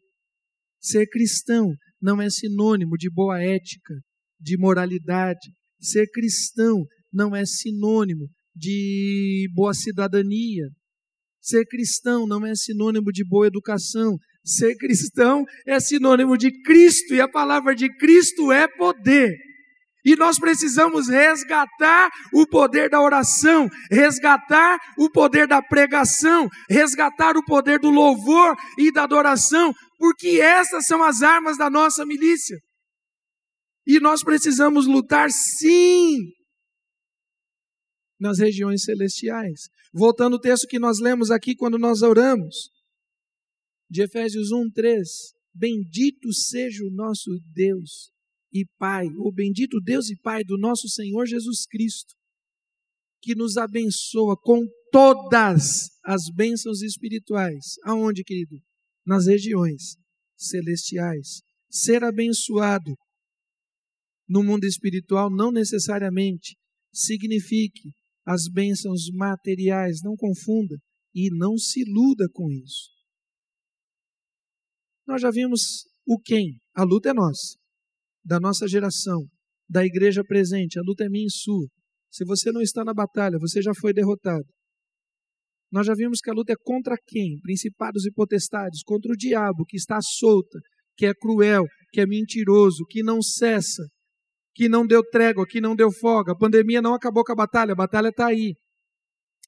[0.81, 3.95] Ser cristão não é sinônimo de boa ética,
[4.41, 5.53] de moralidade,
[5.87, 10.66] Ser cristão não é sinônimo de boa cidadania.
[11.41, 14.16] Ser cristão não é sinônimo de boa educação.
[14.45, 19.32] Ser cristão é sinônimo de Cristo e a palavra de Cristo é poder.
[20.05, 27.45] E nós precisamos resgatar o poder da oração, resgatar o poder da pregação, resgatar o
[27.45, 32.57] poder do louvor e da adoração, porque essas são as armas da nossa milícia.
[33.87, 36.32] E nós precisamos lutar sim
[38.18, 39.68] nas regiões celestiais.
[39.93, 42.70] Voltando ao texto que nós lemos aqui quando nós oramos,
[43.89, 45.09] de Efésios 1, 3.
[45.55, 48.11] Bendito seja o nosso Deus
[48.53, 52.14] e Pai, o bendito Deus e Pai do nosso Senhor Jesus Cristo,
[53.22, 57.76] que nos abençoa com todas as bênçãos espirituais.
[57.84, 58.57] Aonde, querido?
[59.07, 59.97] Nas regiões
[60.37, 61.41] celestiais.
[61.70, 62.95] Ser abençoado
[64.29, 66.57] no mundo espiritual não necessariamente
[66.93, 67.91] signifique
[68.24, 70.01] as bênçãos materiais.
[70.03, 70.77] Não confunda
[71.14, 72.91] e não se iluda com isso.
[75.07, 76.59] Nós já vimos o quem.
[76.74, 77.57] A luta é nossa,
[78.24, 79.24] da nossa geração,
[79.68, 80.79] da igreja presente.
[80.79, 81.68] A luta é minha e sua.
[82.11, 84.47] Se você não está na batalha, você já foi derrotado.
[85.70, 87.39] Nós já vimos que a luta é contra quem?
[87.43, 90.59] Principados e potestades, contra o diabo que está solta,
[90.97, 93.87] que é cruel, que é mentiroso, que não cessa,
[94.57, 96.33] que não deu trégua, que não deu folga.
[96.33, 98.55] A pandemia não acabou com a batalha, a batalha está aí.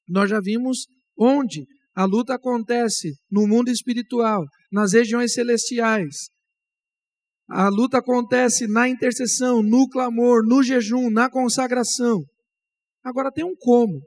[0.07, 0.85] Nós já vimos
[1.17, 6.29] onde a luta acontece no mundo espiritual, nas regiões celestiais.
[7.49, 12.23] A luta acontece na intercessão, no clamor, no jejum, na consagração.
[13.03, 13.99] Agora tem um como.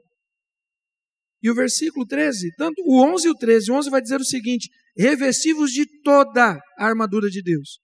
[1.41, 4.25] E o versículo 13, tanto o 11 e o 13, o 11 vai dizer o
[4.25, 7.79] seguinte: revestivos de toda a armadura de Deus.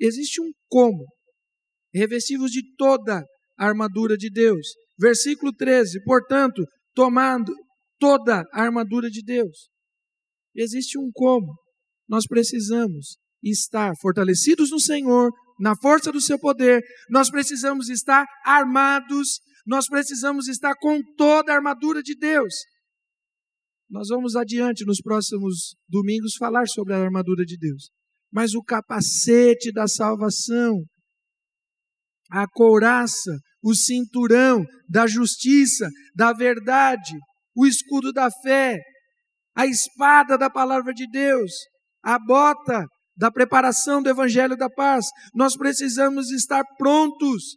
[0.00, 1.04] Existe um como
[1.92, 3.24] revestivos de toda
[3.58, 4.66] a armadura de Deus.
[4.98, 6.64] Versículo 13: Portanto,
[6.94, 7.52] tomando,
[7.98, 9.68] toda a armadura de Deus.
[10.54, 11.54] Existe um como.
[12.08, 15.30] Nós precisamos estar fortalecidos no Senhor,
[15.60, 21.56] na força do seu poder, nós precisamos estar armados, nós precisamos estar com toda a
[21.56, 22.54] armadura de Deus.
[23.90, 27.90] Nós vamos adiante nos próximos domingos falar sobre a armadura de Deus.
[28.30, 30.84] Mas o capacete da salvação,
[32.30, 37.16] a couraça, o cinturão da justiça, da verdade,
[37.56, 38.78] o escudo da fé,
[39.56, 41.50] a espada da palavra de Deus,
[42.02, 45.06] a bota da preparação do evangelho da paz.
[45.34, 47.56] Nós precisamos estar prontos.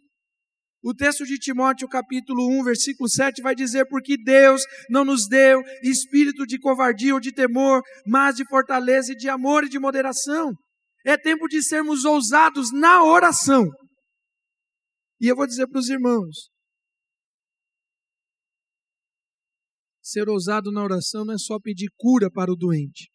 [0.84, 5.62] O texto de Timóteo, capítulo 1, versículo 7, vai dizer: Porque Deus não nos deu
[5.84, 10.50] espírito de covardia ou de temor, mas de fortaleza e de amor e de moderação.
[11.06, 13.64] É tempo de sermos ousados na oração.
[15.22, 16.50] E eu vou dizer para os irmãos:
[20.02, 23.08] ser ousado na oração não é só pedir cura para o doente.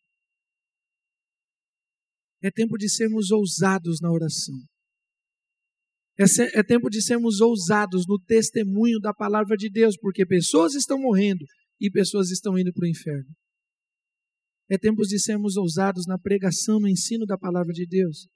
[2.41, 4.55] É tempo de sermos ousados na oração.
[6.17, 6.23] É,
[6.59, 11.45] é, tempo de sermos ousados no testemunho da palavra de Deus, porque pessoas estão morrendo
[11.79, 13.29] e pessoas estão indo para o inferno.
[14.69, 18.27] É tempo de sermos ousados na pregação, no ensino da palavra de Deus.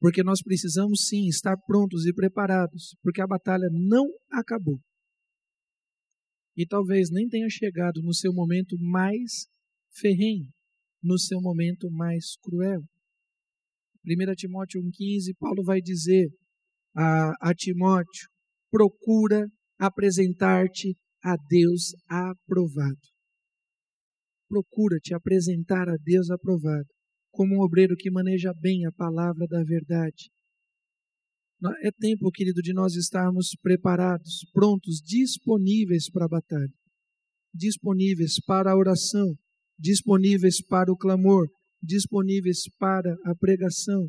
[0.00, 4.78] Porque nós precisamos sim estar prontos e preparados, porque a batalha não acabou.
[6.56, 9.46] E talvez nem tenha chegado no seu momento mais
[9.92, 10.54] ferrenho
[11.04, 12.82] no seu momento mais cruel.
[14.06, 16.28] 1 Timóteo 1,15, Paulo vai dizer
[16.96, 18.28] a, a Timóteo:
[18.70, 19.46] procura
[19.78, 23.00] apresentar-te a Deus aprovado.
[24.48, 26.86] Procura te apresentar a Deus aprovado,
[27.34, 30.30] como um obreiro que maneja bem a palavra da verdade.
[31.82, 36.72] É tempo, querido, de nós estarmos preparados, prontos, disponíveis para a batalha,
[37.52, 39.34] disponíveis para a oração,
[39.78, 41.48] disponíveis para o clamor,
[41.82, 44.08] disponíveis para a pregação.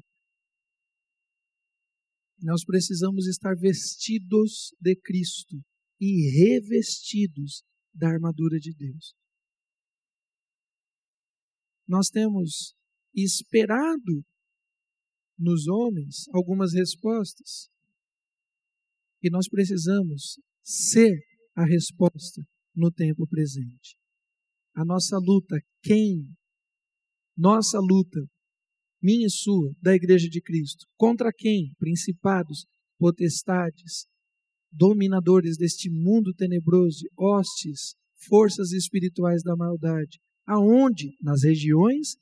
[2.42, 5.58] Nós precisamos estar vestidos de Cristo
[6.00, 7.64] e revestidos
[7.94, 9.16] da armadura de Deus.
[11.88, 12.76] Nós temos
[13.24, 14.24] esperado
[15.38, 17.70] nos homens algumas respostas
[19.22, 21.18] e nós precisamos ser
[21.56, 22.42] a resposta
[22.76, 23.98] no tempo presente
[24.76, 26.36] a nossa luta, quem?
[27.38, 28.20] Nossa luta,
[29.02, 30.86] minha e sua, da Igreja de Cristo.
[30.98, 31.74] Contra quem?
[31.80, 32.66] Principados,
[32.98, 34.06] potestades,
[34.72, 37.96] dominadores deste mundo tenebroso, hostes,
[38.28, 40.20] forças espirituais da maldade.
[40.46, 41.16] Aonde?
[41.22, 42.18] Nas regiões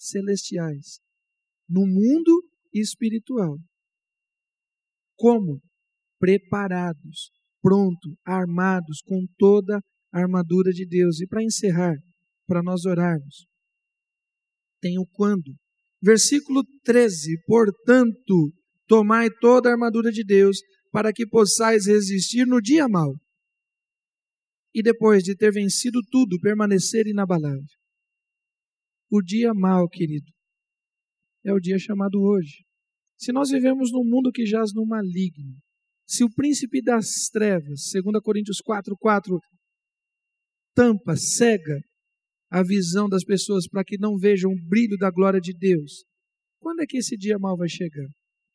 [0.00, 1.00] celestiais.
[1.68, 2.42] No mundo
[2.72, 3.58] espiritual.
[5.16, 5.60] Como?
[6.18, 7.30] Preparados,
[7.62, 9.80] pronto, armados com toda
[10.12, 11.20] a armadura de Deus.
[11.20, 11.96] E para encerrar,
[12.46, 13.46] para nós orarmos,
[14.80, 15.54] tem o quando.
[16.02, 18.52] Versículo 13: Portanto,
[18.86, 20.58] tomai toda a armadura de Deus,
[20.90, 23.14] para que possais resistir no dia mau.
[24.74, 27.79] E depois de ter vencido tudo, permanecer inabalável.
[29.12, 30.30] O dia mau, querido,
[31.44, 32.64] é o dia chamado hoje.
[33.18, 35.56] Se nós vivemos num mundo que jaz no maligno,
[36.06, 39.36] se o príncipe das trevas, 2 Coríntios 4, 4,
[40.76, 41.80] tampa, cega
[42.48, 46.04] a visão das pessoas para que não vejam o brilho da glória de Deus.
[46.60, 48.06] Quando é que esse dia mal vai chegar?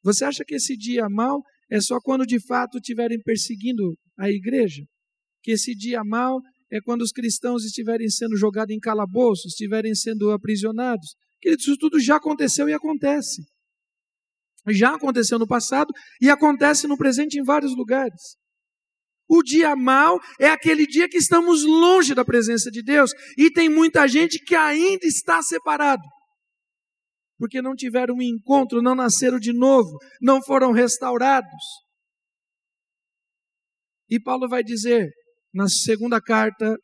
[0.03, 4.85] Você acha que esse dia mal é só quando de fato estiverem perseguindo a igreja?
[5.43, 6.39] Que esse dia mal
[6.75, 11.15] é quando os cristãos estiverem sendo jogados em calabouços, estiverem sendo aprisionados?
[11.39, 13.43] Queridos, isso tudo já aconteceu e acontece.
[14.69, 18.37] Já aconteceu no passado e acontece no presente em vários lugares.
[19.27, 23.69] O dia mau é aquele dia que estamos longe da presença de Deus e tem
[23.69, 26.03] muita gente que ainda está separado.
[27.37, 31.49] Porque não tiveram um encontro, não nasceram de novo, não foram restaurados.
[34.09, 35.09] E Paulo vai dizer
[35.55, 36.77] na segunda carta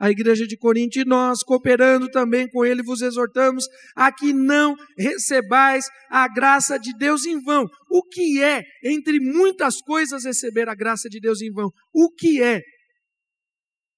[0.00, 4.74] a igreja de Corinto, e nós, cooperando também com ele, vos exortamos a que não
[4.98, 7.68] recebais a graça de Deus em vão.
[7.88, 11.70] O que é, entre muitas coisas, receber a graça de Deus em vão?
[11.94, 12.60] O que é?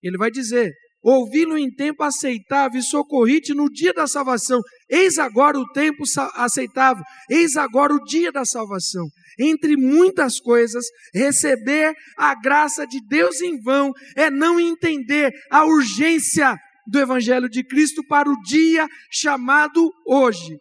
[0.03, 4.61] Ele vai dizer: ouvi-lo em tempo aceitável e socorri-te no dia da salvação.
[4.89, 6.03] Eis agora o tempo
[6.35, 9.07] aceitável, eis agora o dia da salvação
[9.39, 16.57] entre muitas coisas, receber a graça de Deus em vão é não entender a urgência
[16.87, 20.57] do Evangelho de Cristo para o dia chamado hoje.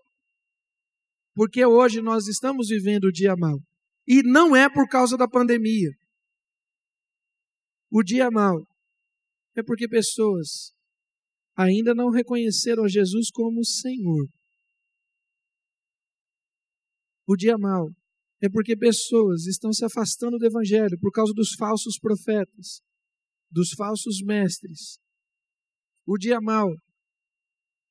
[1.36, 3.60] Porque hoje nós estamos vivendo o dia mau.
[4.08, 5.90] E não é por causa da pandemia.
[7.92, 8.60] O dia mau
[9.56, 10.74] é porque pessoas
[11.56, 14.28] ainda não reconheceram Jesus como Senhor.
[17.28, 17.90] O dia mau
[18.42, 22.82] é porque pessoas estão se afastando do Evangelho por causa dos falsos profetas,
[23.50, 24.98] dos falsos mestres.
[26.06, 26.70] O dia mau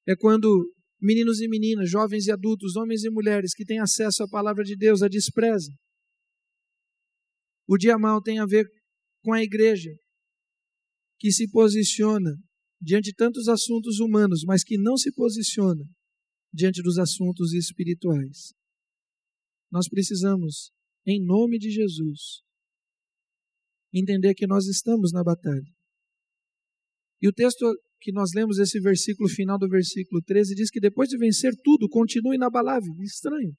[0.06, 4.28] é quando meninos e meninas, jovens e adultos, homens e mulheres que têm acesso à
[4.28, 5.74] palavra de Deus a desprezam.
[7.66, 8.66] O dia mau tem a ver
[9.22, 9.90] com a igreja
[11.22, 12.34] que se posiciona
[12.80, 15.84] diante de tantos assuntos humanos, mas que não se posiciona
[16.52, 18.52] diante dos assuntos espirituais.
[19.70, 20.72] Nós precisamos,
[21.06, 22.42] em nome de Jesus,
[23.94, 25.72] entender que nós estamos na batalha.
[27.20, 31.08] E o texto que nós lemos, esse versículo final do versículo 13, diz que depois
[31.08, 32.96] de vencer tudo, continue inabalável.
[33.00, 33.56] Estranho.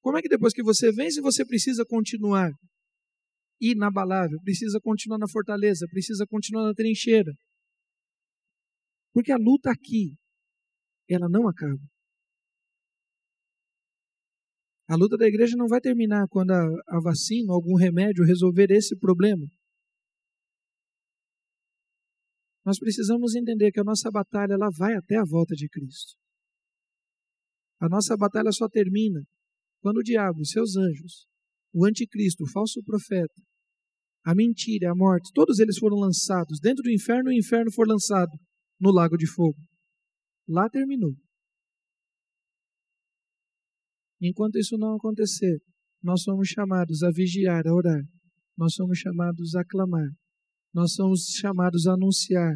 [0.00, 2.50] Como é que depois que você vence, você precisa continuar
[3.62, 7.32] inabalável, precisa continuar na fortaleza, precisa continuar na trincheira?
[9.14, 10.16] Porque a luta aqui,
[11.08, 11.80] ela não acaba.
[14.88, 18.98] A luta da igreja não vai terminar quando a, a vacina, algum remédio resolver esse
[18.98, 19.46] problema.
[22.64, 26.16] Nós precisamos entender que a nossa batalha ela vai até a volta de Cristo.
[27.80, 29.20] A nossa batalha só termina
[29.80, 31.26] quando o diabo e seus anjos,
[31.72, 33.42] o anticristo, o falso profeta,
[34.24, 37.86] a mentira, a morte, todos eles foram lançados dentro do inferno e o inferno for
[37.88, 38.30] lançado
[38.80, 39.58] no lago de fogo.
[40.48, 41.14] Lá terminou.
[44.20, 45.60] Enquanto isso não acontecer,
[46.02, 48.02] nós somos chamados a vigiar, a orar.
[48.56, 50.08] Nós somos chamados a clamar.
[50.72, 52.54] Nós somos chamados a anunciar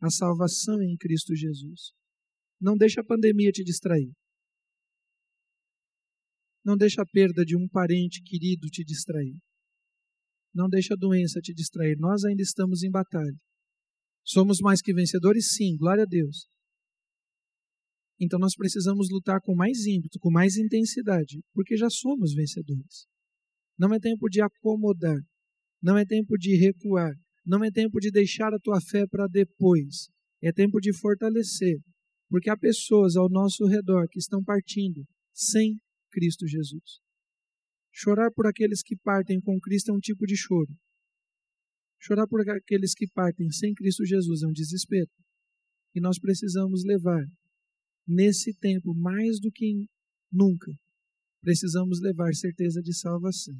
[0.00, 1.92] a salvação em Cristo Jesus.
[2.60, 4.10] Não deixa a pandemia te distrair.
[6.64, 9.36] Não deixa a perda de um parente querido te distrair.
[10.56, 11.98] Não deixa a doença te distrair.
[11.98, 13.36] Nós ainda estamos em batalha.
[14.24, 15.52] Somos mais que vencedores?
[15.54, 16.48] Sim, glória a Deus.
[18.18, 23.06] Então nós precisamos lutar com mais ímpeto, com mais intensidade, porque já somos vencedores.
[23.78, 25.20] Não é tempo de acomodar,
[25.82, 27.12] não é tempo de recuar,
[27.44, 30.08] não é tempo de deixar a tua fé para depois.
[30.42, 31.78] É tempo de fortalecer,
[32.30, 35.04] porque há pessoas ao nosso redor que estão partindo
[35.34, 35.78] sem
[36.10, 37.05] Cristo Jesus.
[37.98, 40.70] Chorar por aqueles que partem com Cristo é um tipo de choro.
[41.98, 45.10] Chorar por aqueles que partem sem Cristo Jesus é um desespero.
[45.94, 47.24] E nós precisamos levar,
[48.06, 49.86] nesse tempo, mais do que
[50.30, 50.70] nunca,
[51.40, 53.58] precisamos levar certeza de salvação.